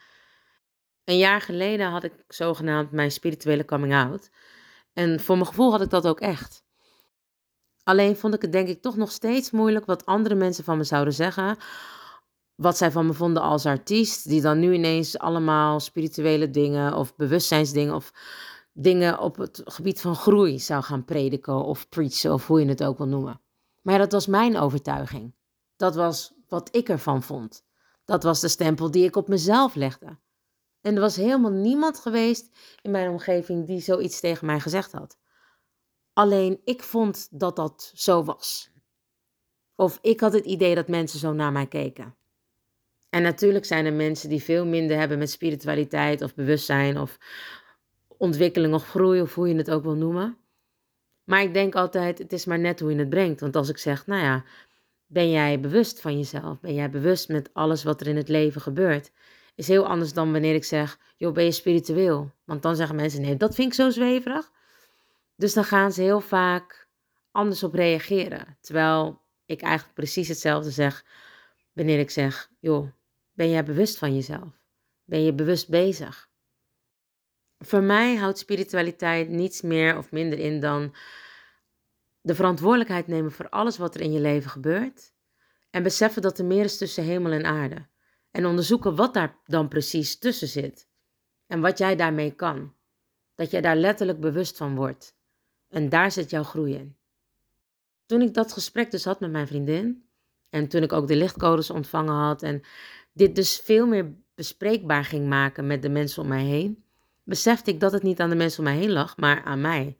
Een 1.04 1.18
jaar 1.18 1.40
geleden 1.40 1.86
had 1.86 2.04
ik 2.04 2.12
zogenaamd 2.28 2.90
mijn 2.90 3.10
spirituele 3.10 3.64
coming 3.64 3.94
out. 3.94 4.30
En 4.92 5.20
voor 5.20 5.34
mijn 5.36 5.46
gevoel 5.46 5.70
had 5.70 5.80
ik 5.80 5.90
dat 5.90 6.06
ook 6.06 6.20
echt. 6.20 6.64
Alleen 7.82 8.16
vond 8.16 8.34
ik 8.34 8.42
het 8.42 8.52
denk 8.52 8.68
ik 8.68 8.82
toch 8.82 8.96
nog 8.96 9.10
steeds 9.10 9.50
moeilijk 9.50 9.86
wat 9.86 10.06
andere 10.06 10.34
mensen 10.34 10.64
van 10.64 10.76
me 10.76 10.84
zouden 10.84 11.14
zeggen. 11.14 11.56
Wat 12.54 12.76
zij 12.76 12.90
van 12.90 13.06
me 13.06 13.12
vonden 13.12 13.42
als 13.42 13.66
artiest, 13.66 14.28
die 14.28 14.40
dan 14.40 14.58
nu 14.58 14.72
ineens 14.72 15.18
allemaal 15.18 15.80
spirituele 15.80 16.50
dingen 16.50 16.94
of 16.94 17.16
bewustzijnsdingen 17.16 17.94
of 17.94 18.12
dingen 18.72 19.18
op 19.18 19.36
het 19.36 19.62
gebied 19.64 20.00
van 20.00 20.14
groei 20.14 20.58
zou 20.58 20.82
gaan 20.82 21.04
prediken 21.04 21.64
of 21.64 21.88
preachen 21.88 22.32
of 22.32 22.46
hoe 22.46 22.60
je 22.60 22.68
het 22.68 22.84
ook 22.84 22.98
wil 22.98 23.08
noemen. 23.08 23.40
Maar 23.82 23.98
dat 23.98 24.12
was 24.12 24.26
mijn 24.26 24.58
overtuiging. 24.58 25.34
Dat 25.76 25.94
was 25.94 26.36
wat 26.48 26.68
ik 26.76 26.88
ervan 26.88 27.22
vond. 27.22 27.64
Dat 28.04 28.22
was 28.22 28.40
de 28.40 28.48
stempel 28.48 28.90
die 28.90 29.04
ik 29.04 29.16
op 29.16 29.28
mezelf 29.28 29.74
legde. 29.74 30.18
En 30.80 30.94
er 30.94 31.00
was 31.00 31.16
helemaal 31.16 31.50
niemand 31.50 31.98
geweest 31.98 32.50
in 32.82 32.90
mijn 32.90 33.08
omgeving 33.08 33.66
die 33.66 33.80
zoiets 33.80 34.20
tegen 34.20 34.46
mij 34.46 34.60
gezegd 34.60 34.92
had. 34.92 35.18
Alleen 36.12 36.60
ik 36.64 36.82
vond 36.82 37.28
dat 37.30 37.56
dat 37.56 37.92
zo 37.94 38.24
was. 38.24 38.70
Of 39.74 39.98
ik 40.02 40.20
had 40.20 40.32
het 40.32 40.44
idee 40.44 40.74
dat 40.74 40.88
mensen 40.88 41.18
zo 41.18 41.32
naar 41.32 41.52
mij 41.52 41.66
keken. 41.66 42.16
En 43.10 43.22
natuurlijk 43.22 43.64
zijn 43.64 43.86
er 43.86 43.92
mensen 43.92 44.28
die 44.28 44.42
veel 44.42 44.66
minder 44.66 44.98
hebben 44.98 45.18
met 45.18 45.30
spiritualiteit 45.30 46.22
of 46.22 46.34
bewustzijn 46.34 46.98
of 46.98 47.18
ontwikkeling 48.16 48.74
of 48.74 48.88
groei 48.88 49.20
of 49.20 49.34
hoe 49.34 49.48
je 49.48 49.54
het 49.54 49.70
ook 49.70 49.82
wil 49.82 49.94
noemen. 49.94 50.36
Maar 51.24 51.42
ik 51.42 51.54
denk 51.54 51.74
altijd, 51.74 52.18
het 52.18 52.32
is 52.32 52.44
maar 52.44 52.58
net 52.58 52.80
hoe 52.80 52.92
je 52.92 52.98
het 52.98 53.08
brengt. 53.08 53.40
Want 53.40 53.56
als 53.56 53.68
ik 53.68 53.78
zeg, 53.78 54.06
nou 54.06 54.22
ja, 54.22 54.44
ben 55.08 55.30
jij 55.30 55.60
bewust 55.60 56.00
van 56.00 56.16
jezelf? 56.16 56.60
Ben 56.60 56.74
jij 56.74 56.90
bewust 56.90 57.28
met 57.28 57.50
alles 57.52 57.84
wat 57.84 58.00
er 58.00 58.06
in 58.06 58.16
het 58.16 58.28
leven 58.28 58.60
gebeurt? 58.60 59.10
Is 59.54 59.68
heel 59.68 59.86
anders 59.86 60.12
dan 60.12 60.32
wanneer 60.32 60.54
ik 60.54 60.64
zeg, 60.64 60.98
joh, 61.16 61.32
ben 61.32 61.44
je 61.44 61.52
spiritueel? 61.52 62.34
Want 62.44 62.62
dan 62.62 62.76
zeggen 62.76 62.96
mensen, 62.96 63.20
nee, 63.20 63.36
dat 63.36 63.54
vind 63.54 63.68
ik 63.68 63.74
zo 63.74 63.90
zweverig. 63.90 64.50
Dus 65.36 65.52
dan 65.52 65.64
gaan 65.64 65.92
ze 65.92 66.02
heel 66.02 66.20
vaak 66.20 66.88
anders 67.30 67.62
op 67.62 67.74
reageren. 67.74 68.56
Terwijl 68.60 69.22
ik 69.46 69.60
eigenlijk 69.60 69.94
precies 69.94 70.28
hetzelfde 70.28 70.70
zeg 70.70 71.04
wanneer 71.72 71.98
ik 71.98 72.10
zeg, 72.10 72.50
joh, 72.60 72.88
ben 73.32 73.50
jij 73.50 73.64
bewust 73.64 73.98
van 73.98 74.14
jezelf? 74.14 74.60
Ben 75.04 75.22
je 75.22 75.34
bewust 75.34 75.68
bezig? 75.68 76.28
Voor 77.58 77.82
mij 77.82 78.16
houdt 78.16 78.38
spiritualiteit 78.38 79.28
niets 79.28 79.62
meer 79.62 79.96
of 79.96 80.10
minder 80.10 80.38
in 80.38 80.60
dan 80.60 80.94
de 82.28 82.34
verantwoordelijkheid 82.34 83.06
nemen 83.06 83.32
voor 83.32 83.48
alles 83.48 83.78
wat 83.78 83.94
er 83.94 84.00
in 84.00 84.12
je 84.12 84.20
leven 84.20 84.50
gebeurt 84.50 85.12
en 85.70 85.82
beseffen 85.82 86.22
dat 86.22 86.38
er 86.38 86.44
meer 86.44 86.64
is 86.64 86.78
tussen 86.78 87.04
hemel 87.04 87.32
en 87.32 87.44
aarde. 87.44 87.86
En 88.30 88.46
onderzoeken 88.46 88.94
wat 88.94 89.14
daar 89.14 89.38
dan 89.44 89.68
precies 89.68 90.18
tussen 90.18 90.48
zit 90.48 90.88
en 91.46 91.60
wat 91.60 91.78
jij 91.78 91.96
daarmee 91.96 92.30
kan. 92.30 92.74
Dat 93.34 93.50
jij 93.50 93.60
daar 93.60 93.76
letterlijk 93.76 94.20
bewust 94.20 94.56
van 94.56 94.74
wordt. 94.74 95.16
En 95.68 95.88
daar 95.88 96.12
zit 96.12 96.30
jouw 96.30 96.42
groei 96.42 96.74
in. 96.74 96.96
Toen 98.06 98.22
ik 98.22 98.34
dat 98.34 98.52
gesprek 98.52 98.90
dus 98.90 99.04
had 99.04 99.20
met 99.20 99.30
mijn 99.30 99.46
vriendin 99.46 100.08
en 100.50 100.68
toen 100.68 100.82
ik 100.82 100.92
ook 100.92 101.08
de 101.08 101.16
lichtcodes 101.16 101.70
ontvangen 101.70 102.14
had 102.14 102.42
en 102.42 102.62
dit 103.12 103.34
dus 103.34 103.56
veel 103.56 103.86
meer 103.86 104.14
bespreekbaar 104.34 105.04
ging 105.04 105.28
maken 105.28 105.66
met 105.66 105.82
de 105.82 105.88
mensen 105.88 106.22
om 106.22 106.28
mij 106.28 106.44
heen, 106.44 106.84
besefte 107.22 107.70
ik 107.70 107.80
dat 107.80 107.92
het 107.92 108.02
niet 108.02 108.20
aan 108.20 108.30
de 108.30 108.36
mensen 108.36 108.58
om 108.58 108.64
mij 108.64 108.76
heen 108.76 108.92
lag, 108.92 109.16
maar 109.16 109.42
aan 109.44 109.60
mij. 109.60 109.98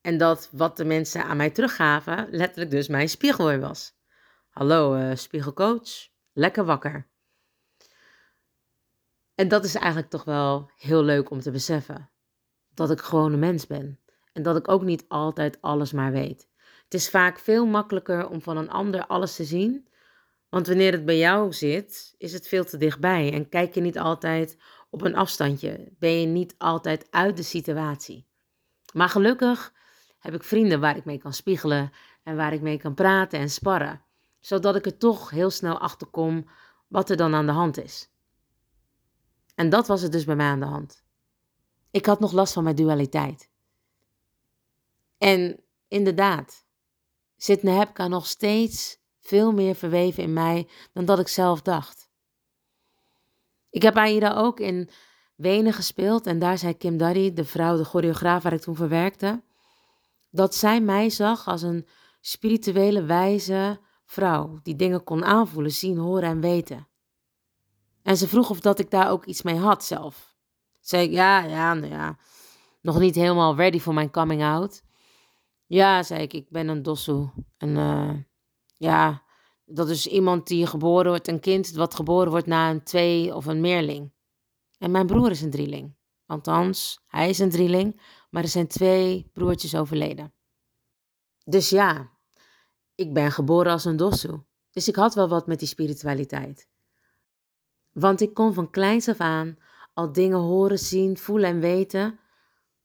En 0.00 0.18
dat 0.18 0.48
wat 0.52 0.76
de 0.76 0.84
mensen 0.84 1.24
aan 1.24 1.36
mij 1.36 1.50
teruggaven, 1.50 2.26
letterlijk 2.30 2.70
dus 2.70 2.88
mijn 2.88 3.08
spiegel 3.08 3.58
was. 3.58 3.98
Hallo, 4.50 4.94
uh, 4.94 5.14
spiegelcoach, 5.14 6.08
lekker 6.32 6.64
wakker. 6.64 7.08
En 9.34 9.48
dat 9.48 9.64
is 9.64 9.74
eigenlijk 9.74 10.10
toch 10.10 10.24
wel 10.24 10.70
heel 10.76 11.02
leuk 11.02 11.30
om 11.30 11.40
te 11.40 11.50
beseffen. 11.50 12.10
Dat 12.74 12.90
ik 12.90 13.00
gewoon 13.00 13.32
een 13.32 13.38
mens 13.38 13.66
ben. 13.66 13.98
En 14.32 14.42
dat 14.42 14.56
ik 14.56 14.68
ook 14.68 14.82
niet 14.82 15.04
altijd 15.08 15.58
alles 15.60 15.92
maar 15.92 16.12
weet. 16.12 16.48
Het 16.84 16.94
is 16.94 17.10
vaak 17.10 17.38
veel 17.38 17.66
makkelijker 17.66 18.28
om 18.28 18.42
van 18.42 18.56
een 18.56 18.70
ander 18.70 19.06
alles 19.06 19.36
te 19.36 19.44
zien. 19.44 19.88
Want 20.48 20.66
wanneer 20.66 20.92
het 20.92 21.04
bij 21.04 21.18
jou 21.18 21.52
zit, 21.52 22.14
is 22.18 22.32
het 22.32 22.48
veel 22.48 22.64
te 22.64 22.76
dichtbij. 22.76 23.32
En 23.32 23.48
kijk 23.48 23.74
je 23.74 23.80
niet 23.80 23.98
altijd 23.98 24.56
op 24.90 25.02
een 25.02 25.16
afstandje. 25.16 25.92
Ben 25.98 26.20
je 26.20 26.26
niet 26.26 26.54
altijd 26.58 27.06
uit 27.10 27.36
de 27.36 27.42
situatie. 27.42 28.26
Maar 28.92 29.08
gelukkig 29.08 29.72
heb 30.20 30.34
ik 30.34 30.44
vrienden 30.44 30.80
waar 30.80 30.96
ik 30.96 31.04
mee 31.04 31.18
kan 31.18 31.32
spiegelen 31.32 31.92
en 32.22 32.36
waar 32.36 32.52
ik 32.52 32.60
mee 32.60 32.78
kan 32.78 32.94
praten 32.94 33.38
en 33.38 33.50
sparren, 33.50 34.02
zodat 34.40 34.76
ik 34.76 34.86
er 34.86 34.96
toch 34.96 35.30
heel 35.30 35.50
snel 35.50 35.78
achter 35.78 36.06
kom 36.06 36.48
wat 36.88 37.10
er 37.10 37.16
dan 37.16 37.34
aan 37.34 37.46
de 37.46 37.52
hand 37.52 37.82
is. 37.82 38.08
En 39.54 39.68
dat 39.68 39.86
was 39.86 40.02
het 40.02 40.12
dus 40.12 40.24
bij 40.24 40.36
mij 40.36 40.46
aan 40.46 40.60
de 40.60 40.66
hand. 40.66 41.02
Ik 41.90 42.06
had 42.06 42.20
nog 42.20 42.32
last 42.32 42.52
van 42.52 42.64
mijn 42.64 42.76
dualiteit. 42.76 43.50
En 45.18 45.60
inderdaad, 45.88 46.64
zit 47.36 47.62
Nehebka 47.62 48.08
nog 48.08 48.26
steeds 48.26 48.98
veel 49.20 49.52
meer 49.52 49.74
verweven 49.74 50.22
in 50.22 50.32
mij 50.32 50.68
dan 50.92 51.04
dat 51.04 51.18
ik 51.18 51.28
zelf 51.28 51.62
dacht. 51.62 52.08
Ik 53.70 53.82
heb 53.82 53.96
Aida 53.96 54.34
ook 54.34 54.60
in 54.60 54.90
Wenen 55.34 55.72
gespeeld 55.72 56.26
en 56.26 56.38
daar 56.38 56.58
zei 56.58 56.76
Kim 56.76 56.96
Darry, 56.96 57.32
de 57.32 57.44
vrouw, 57.44 57.76
de 57.76 57.84
choreograaf 57.84 58.42
waar 58.42 58.52
ik 58.52 58.60
toen 58.60 58.76
verwerkte, 58.76 59.42
dat 60.30 60.54
zij 60.54 60.80
mij 60.80 61.10
zag 61.10 61.46
als 61.46 61.62
een 61.62 61.86
spirituele, 62.20 63.04
wijze 63.04 63.80
vrouw 64.04 64.60
die 64.62 64.76
dingen 64.76 65.04
kon 65.04 65.24
aanvoelen, 65.24 65.72
zien, 65.72 65.96
horen 65.96 66.28
en 66.28 66.40
weten. 66.40 66.88
En 68.02 68.16
ze 68.16 68.28
vroeg 68.28 68.50
of 68.50 68.60
dat 68.60 68.78
ik 68.78 68.90
daar 68.90 69.10
ook 69.10 69.24
iets 69.24 69.42
mee 69.42 69.56
had 69.56 69.84
zelf. 69.84 70.36
Zei 70.80 71.06
ik, 71.06 71.10
ja, 71.10 71.38
ja, 71.38 71.74
nou 71.74 71.92
ja, 71.92 72.18
nog 72.80 72.98
niet 72.98 73.14
helemaal 73.14 73.56
ready 73.56 73.78
voor 73.78 73.94
mijn 73.94 74.10
coming 74.10 74.42
out. 74.42 74.82
Ja, 75.66 76.02
zei 76.02 76.22
ik, 76.22 76.32
ik 76.32 76.50
ben 76.50 76.68
een 76.68 76.82
dossoe. 76.82 77.32
En 77.58 77.68
uh, 77.68 78.10
ja, 78.76 79.22
dat 79.64 79.88
is 79.88 80.06
iemand 80.06 80.46
die 80.46 80.66
geboren 80.66 81.10
wordt, 81.10 81.28
een 81.28 81.40
kind 81.40 81.70
wat 81.70 81.94
geboren 81.94 82.30
wordt 82.30 82.46
na 82.46 82.70
een 82.70 82.82
twee 82.82 83.34
of 83.34 83.46
een 83.46 83.60
meerling. 83.60 84.12
En 84.78 84.90
mijn 84.90 85.06
broer 85.06 85.30
is 85.30 85.42
een 85.42 85.50
drieling. 85.50 85.98
Althans, 86.26 87.04
hij 87.06 87.28
is 87.28 87.38
een 87.38 87.50
drieling, 87.50 88.00
maar 88.30 88.42
er 88.42 88.48
zijn 88.48 88.66
twee 88.66 89.30
broertjes 89.32 89.74
overleden. 89.74 90.32
Dus 91.44 91.70
ja, 91.70 92.10
ik 92.94 93.12
ben 93.12 93.32
geboren 93.32 93.72
als 93.72 93.84
een 93.84 93.96
dossoe. 93.96 94.44
Dus 94.70 94.88
ik 94.88 94.96
had 94.96 95.14
wel 95.14 95.28
wat 95.28 95.46
met 95.46 95.58
die 95.58 95.68
spiritualiteit. 95.68 96.68
Want 97.92 98.20
ik 98.20 98.34
kon 98.34 98.54
van 98.54 98.70
kleins 98.70 99.08
af 99.08 99.20
aan 99.20 99.58
al 99.94 100.12
dingen 100.12 100.38
horen, 100.38 100.78
zien, 100.78 101.18
voelen 101.18 101.50
en 101.50 101.60
weten 101.60 102.18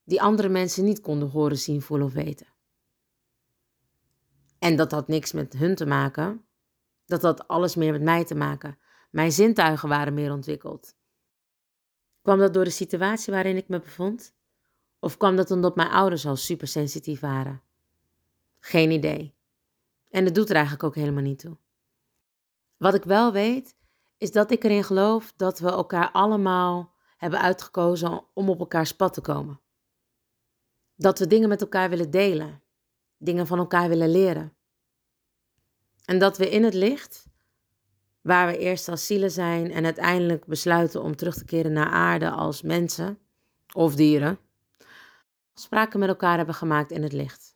die 0.03 0.21
andere 0.21 0.49
mensen 0.49 0.83
niet 0.83 1.01
konden 1.01 1.29
horen, 1.29 1.57
zien, 1.57 1.81
voelen 1.81 2.07
of 2.07 2.13
weten. 2.13 2.47
En 4.59 4.75
dat 4.75 4.91
had 4.91 5.07
niks 5.07 5.31
met 5.31 5.53
hun 5.53 5.75
te 5.75 5.85
maken. 5.85 6.45
Dat 7.05 7.21
had 7.21 7.47
alles 7.47 7.75
meer 7.75 7.91
met 7.91 8.01
mij 8.01 8.25
te 8.25 8.35
maken. 8.35 8.77
Mijn 9.11 9.31
zintuigen 9.31 9.89
waren 9.89 10.13
meer 10.13 10.31
ontwikkeld. 10.31 10.95
Kwam 12.21 12.39
dat 12.39 12.53
door 12.53 12.63
de 12.63 12.69
situatie 12.69 13.33
waarin 13.33 13.57
ik 13.57 13.67
me 13.67 13.79
bevond? 13.79 14.35
Of 15.05 15.17
kwam 15.17 15.35
dat 15.35 15.51
omdat 15.51 15.75
mijn 15.75 15.89
ouders 15.89 16.25
al 16.25 16.35
supersensitief 16.35 17.19
waren? 17.19 17.61
Geen 18.59 18.91
idee. 18.91 19.35
En 20.09 20.25
het 20.25 20.35
doet 20.35 20.49
er 20.49 20.55
eigenlijk 20.55 20.83
ook 20.83 20.95
helemaal 20.95 21.23
niet 21.23 21.39
toe. 21.39 21.57
Wat 22.77 22.93
ik 22.93 23.03
wel 23.03 23.31
weet, 23.31 23.75
is 24.17 24.31
dat 24.31 24.51
ik 24.51 24.63
erin 24.63 24.83
geloof 24.83 25.33
dat 25.35 25.59
we 25.59 25.69
elkaar 25.69 26.11
allemaal 26.11 26.93
hebben 27.17 27.41
uitgekozen 27.41 28.23
om 28.33 28.49
op 28.49 28.59
elkaars 28.59 28.91
pad 28.91 29.13
te 29.13 29.21
komen. 29.21 29.59
Dat 30.95 31.19
we 31.19 31.27
dingen 31.27 31.49
met 31.49 31.61
elkaar 31.61 31.89
willen 31.89 32.11
delen, 32.11 32.61
dingen 33.17 33.47
van 33.47 33.57
elkaar 33.57 33.89
willen 33.89 34.11
leren. 34.11 34.53
En 36.05 36.19
dat 36.19 36.37
we 36.37 36.49
in 36.49 36.63
het 36.63 36.73
licht, 36.73 37.27
waar 38.21 38.47
we 38.47 38.57
eerst 38.57 38.87
als 38.89 39.05
zielen 39.05 39.31
zijn 39.31 39.71
en 39.71 39.85
uiteindelijk 39.85 40.45
besluiten 40.45 41.01
om 41.01 41.15
terug 41.15 41.35
te 41.35 41.45
keren 41.45 41.73
naar 41.73 41.89
aarde 41.89 42.29
als 42.29 42.61
mensen 42.61 43.19
of 43.73 43.95
dieren, 43.95 44.39
afspraken 45.55 45.99
met 45.99 46.09
elkaar 46.09 46.37
hebben 46.37 46.55
gemaakt 46.55 46.91
in 46.91 47.03
het 47.03 47.13
licht. 47.13 47.55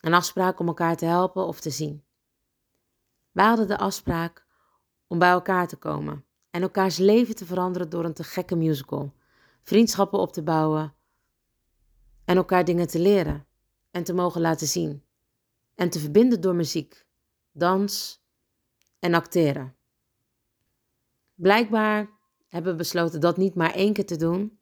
Een 0.00 0.14
afspraak 0.14 0.58
om 0.58 0.66
elkaar 0.66 0.96
te 0.96 1.04
helpen 1.04 1.46
of 1.46 1.60
te 1.60 1.70
zien. 1.70 2.04
Wij 3.30 3.46
hadden 3.46 3.68
de 3.68 3.78
afspraak 3.78 4.46
om 5.06 5.18
bij 5.18 5.30
elkaar 5.30 5.68
te 5.68 5.76
komen 5.76 6.24
en 6.50 6.62
elkaars 6.62 6.96
leven 6.96 7.34
te 7.34 7.46
veranderen 7.46 7.90
door 7.90 8.04
een 8.04 8.14
te 8.14 8.24
gekke 8.24 8.56
musical, 8.56 9.12
vriendschappen 9.62 10.18
op 10.18 10.32
te 10.32 10.42
bouwen 10.42 10.94
en 12.24 12.36
elkaar 12.36 12.64
dingen 12.64 12.86
te 12.86 12.98
leren 12.98 13.46
en 13.90 14.04
te 14.04 14.14
mogen 14.14 14.40
laten 14.40 14.66
zien 14.66 15.04
en 15.74 15.90
te 15.90 15.98
verbinden 15.98 16.40
door 16.40 16.54
muziek, 16.54 17.06
dans 17.52 18.22
en 18.98 19.14
acteren. 19.14 19.76
Blijkbaar 21.34 22.10
hebben 22.48 22.72
we 22.72 22.78
besloten 22.78 23.20
dat 23.20 23.36
niet 23.36 23.54
maar 23.54 23.72
één 23.74 23.92
keer 23.92 24.06
te 24.06 24.16
doen, 24.16 24.58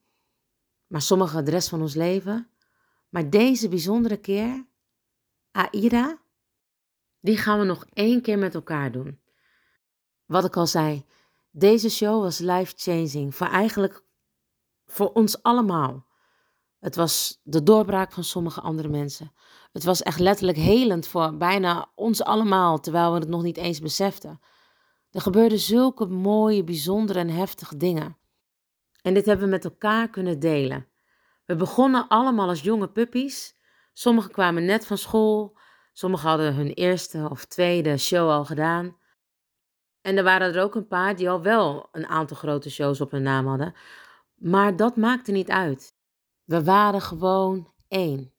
maar 0.87 1.03
sommige 1.03 1.43
de 1.43 1.51
rest 1.51 1.69
van 1.69 1.81
ons 1.81 1.95
leven. 1.95 2.52
Maar 3.13 3.31
deze 3.31 3.69
bijzondere 3.69 4.17
keer, 4.17 4.67
Aira, 5.51 6.19
die 7.21 7.37
gaan 7.37 7.59
we 7.59 7.65
nog 7.65 7.87
één 7.93 8.23
keer 8.23 8.39
met 8.39 8.55
elkaar 8.55 8.93
doen. 8.93 9.21
Wat 10.25 10.45
ik 10.45 10.57
al 10.57 10.67
zei, 10.67 11.05
deze 11.51 11.91
show 11.91 12.23
was 12.23 12.39
life-changing 12.39 13.35
voor 13.35 13.47
eigenlijk 13.47 14.05
voor 14.87 15.13
ons 15.13 15.43
allemaal. 15.43 16.07
Het 16.79 16.97
was 16.97 17.41
de 17.43 17.63
doorbraak 17.63 18.13
van 18.13 18.25
sommige 18.25 18.61
andere 18.61 18.89
mensen. 18.89 19.33
Het 19.73 19.85
was 19.85 20.03
echt 20.03 20.21
letterlijk 20.21 20.59
helend 20.59 21.07
voor 21.07 21.37
bijna 21.37 21.91
ons 21.95 22.23
allemaal, 22.23 22.81
terwijl 22.81 23.13
we 23.13 23.19
het 23.19 23.29
nog 23.29 23.43
niet 23.43 23.57
eens 23.57 23.81
beseften. 23.81 24.41
Er 25.11 25.21
gebeurden 25.21 25.59
zulke 25.59 26.07
mooie, 26.07 26.65
bijzondere 26.65 27.19
en 27.19 27.29
heftige 27.29 27.77
dingen. 27.77 28.17
En 29.03 29.15
dit 29.15 29.27
hebben 29.27 29.45
we 29.45 29.51
met 29.51 29.65
elkaar 29.65 30.09
kunnen 30.09 30.39
delen. 30.41 30.87
We 31.45 31.57
begonnen 31.57 32.09
allemaal 32.09 32.49
als 32.49 32.61
jonge 32.61 32.89
puppies. 32.89 33.61
Sommigen 33.93 34.31
kwamen 34.31 34.65
net 34.65 34.87
van 34.87 34.99
school, 34.99 35.59
sommigen 35.93 36.29
hadden 36.29 36.55
hun 36.55 36.73
eerste 36.73 37.29
of 37.31 37.45
tweede 37.45 37.97
show 37.97 38.31
al 38.31 38.45
gedaan. 38.45 38.97
En 40.01 40.17
er 40.17 40.25
waren 40.25 40.55
er 40.55 40.63
ook 40.63 40.75
een 40.75 40.87
paar 40.87 41.17
die 41.17 41.31
al 41.31 41.43
wel 41.43 41.89
een 41.93 42.07
aantal 42.07 42.37
grote 42.37 42.71
shows 42.71 43.01
op 43.01 43.11
hun 43.11 43.23
naam 43.23 43.47
hadden. 43.47 43.75
Maar 44.35 44.77
dat 44.77 44.97
maakte 44.97 45.33
niet 45.33 45.51
uit. 45.51 45.95
We 46.45 46.65
waren 46.65 47.01
gewoon 47.01 47.73
één. 47.89 48.33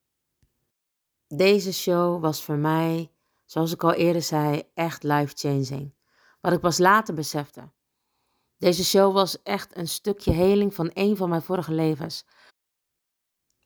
Deze 1.27 1.73
show 1.73 2.21
was 2.21 2.43
voor 2.43 2.57
mij, 2.57 3.11
zoals 3.45 3.71
ik 3.71 3.83
al 3.83 3.93
eerder 3.93 4.21
zei, 4.21 4.63
echt 4.73 5.03
life-changing. 5.03 5.93
Wat 6.41 6.53
ik 6.53 6.59
pas 6.59 6.77
later 6.77 7.13
besefte. 7.13 7.71
Deze 8.57 8.83
show 8.83 9.13
was 9.13 9.41
echt 9.43 9.77
een 9.77 9.87
stukje 9.87 10.31
heling 10.31 10.73
van 10.73 10.91
een 10.93 11.17
van 11.17 11.29
mijn 11.29 11.41
vorige 11.41 11.73
levens. 11.73 12.25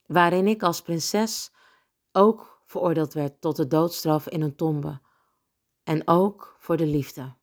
Waarin 0.07 0.47
ik 0.47 0.63
als 0.63 0.81
prinses 0.81 1.51
ook 2.11 2.61
veroordeeld 2.65 3.13
werd 3.13 3.41
tot 3.41 3.55
de 3.55 3.67
doodstraf 3.67 4.27
in 4.27 4.41
een 4.41 4.55
tombe. 4.55 5.01
En 5.83 6.07
ook 6.07 6.55
voor 6.59 6.77
de 6.77 6.85
liefde. 6.85 7.35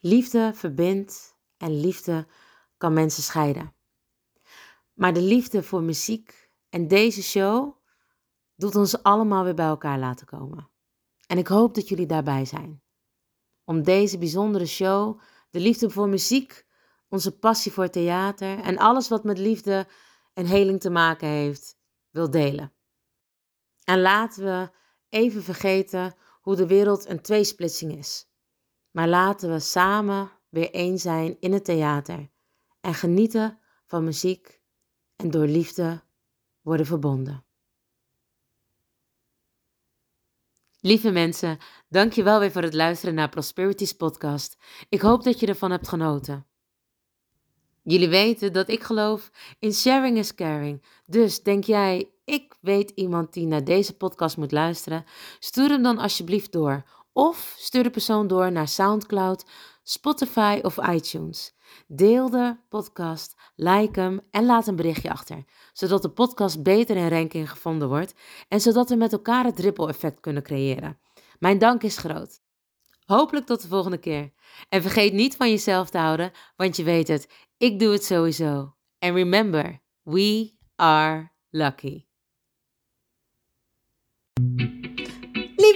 Liefde 0.00 0.52
verbindt 0.54 1.36
en 1.56 1.80
liefde 1.80 2.26
kan 2.76 2.92
mensen 2.92 3.22
scheiden. 3.22 3.74
Maar 4.94 5.12
de 5.12 5.22
liefde 5.22 5.62
voor 5.62 5.82
muziek 5.82 6.50
en 6.68 6.88
deze 6.88 7.22
show 7.22 7.76
doet 8.54 8.76
ons 8.76 9.02
allemaal 9.02 9.44
weer 9.44 9.54
bij 9.54 9.66
elkaar 9.66 9.98
laten 9.98 10.26
komen. 10.26 10.68
En 11.26 11.38
ik 11.38 11.46
hoop 11.46 11.74
dat 11.74 11.88
jullie 11.88 12.06
daarbij 12.06 12.44
zijn. 12.44 12.82
Om 13.64 13.82
deze 13.82 14.18
bijzondere 14.18 14.66
show, 14.66 15.20
de 15.50 15.60
liefde 15.60 15.90
voor 15.90 16.08
muziek, 16.08 16.66
onze 17.08 17.38
passie 17.38 17.72
voor 17.72 17.90
theater 17.90 18.58
en 18.58 18.78
alles 18.78 19.08
wat 19.08 19.24
met 19.24 19.38
liefde 19.38 19.86
en 20.38 20.46
heling 20.46 20.80
te 20.80 20.90
maken 20.90 21.28
heeft, 21.28 21.78
wil 22.10 22.30
delen. 22.30 22.72
En 23.84 24.00
laten 24.00 24.44
we 24.44 24.70
even 25.08 25.42
vergeten 25.42 26.14
hoe 26.40 26.56
de 26.56 26.66
wereld 26.66 27.08
een 27.08 27.20
tweesplitsing 27.20 27.96
is. 27.96 28.28
Maar 28.90 29.08
laten 29.08 29.52
we 29.52 29.60
samen 29.60 30.30
weer 30.48 30.70
één 30.70 30.98
zijn 30.98 31.36
in 31.40 31.52
het 31.52 31.64
theater 31.64 32.30
en 32.80 32.94
genieten 32.94 33.58
van 33.86 34.04
muziek 34.04 34.60
en 35.16 35.30
door 35.30 35.46
liefde 35.46 36.02
worden 36.60 36.86
verbonden. 36.86 37.44
Lieve 40.80 41.10
mensen, 41.10 41.58
dank 41.88 42.12
je 42.12 42.22
wel 42.22 42.40
weer 42.40 42.52
voor 42.52 42.62
het 42.62 42.74
luisteren 42.74 43.14
naar 43.14 43.28
Prosperities 43.28 43.92
podcast. 43.92 44.56
Ik 44.88 45.00
hoop 45.00 45.22
dat 45.22 45.40
je 45.40 45.46
ervan 45.46 45.70
hebt 45.70 45.88
genoten. 45.88 46.47
Jullie 47.90 48.08
weten 48.08 48.52
dat 48.52 48.68
ik 48.68 48.82
geloof 48.82 49.30
in 49.58 49.72
sharing 49.72 50.16
is 50.16 50.34
caring. 50.34 50.82
Dus 51.06 51.42
denk 51.42 51.64
jij, 51.64 52.10
ik 52.24 52.56
weet 52.60 52.90
iemand 52.90 53.32
die 53.32 53.46
naar 53.46 53.64
deze 53.64 53.96
podcast 53.96 54.36
moet 54.36 54.52
luisteren? 54.52 55.04
Stuur 55.38 55.68
hem 55.68 55.82
dan 55.82 55.98
alsjeblieft 55.98 56.52
door. 56.52 56.84
Of 57.12 57.54
stuur 57.58 57.82
de 57.82 57.90
persoon 57.90 58.26
door 58.26 58.52
naar 58.52 58.68
SoundCloud, 58.68 59.44
Spotify 59.82 60.58
of 60.62 60.88
iTunes. 60.88 61.54
Deel 61.86 62.30
de 62.30 62.56
podcast, 62.68 63.36
like 63.56 64.00
hem 64.00 64.20
en 64.30 64.44
laat 64.44 64.66
een 64.66 64.76
berichtje 64.76 65.10
achter, 65.10 65.44
zodat 65.72 66.02
de 66.02 66.10
podcast 66.10 66.62
beter 66.62 66.96
in 66.96 67.08
ranking 67.08 67.50
gevonden 67.50 67.88
wordt 67.88 68.14
en 68.48 68.60
zodat 68.60 68.88
we 68.88 68.96
met 68.96 69.12
elkaar 69.12 69.44
het 69.44 69.58
ripple 69.58 69.88
effect 69.88 70.20
kunnen 70.20 70.42
creëren. 70.42 70.98
Mijn 71.38 71.58
dank 71.58 71.82
is 71.82 71.98
groot. 71.98 72.40
Hopelijk 73.08 73.46
tot 73.46 73.62
de 73.62 73.68
volgende 73.68 73.98
keer. 73.98 74.32
En 74.68 74.82
vergeet 74.82 75.12
niet 75.12 75.36
van 75.36 75.50
jezelf 75.50 75.90
te 75.90 75.98
houden, 75.98 76.32
want 76.56 76.76
je 76.76 76.82
weet 76.82 77.08
het, 77.08 77.28
ik 77.58 77.78
doe 77.78 77.92
het 77.92 78.04
sowieso. 78.04 78.76
And 79.00 79.14
remember, 79.14 79.80
we 80.04 80.56
are 80.76 81.32
lucky. 81.50 82.06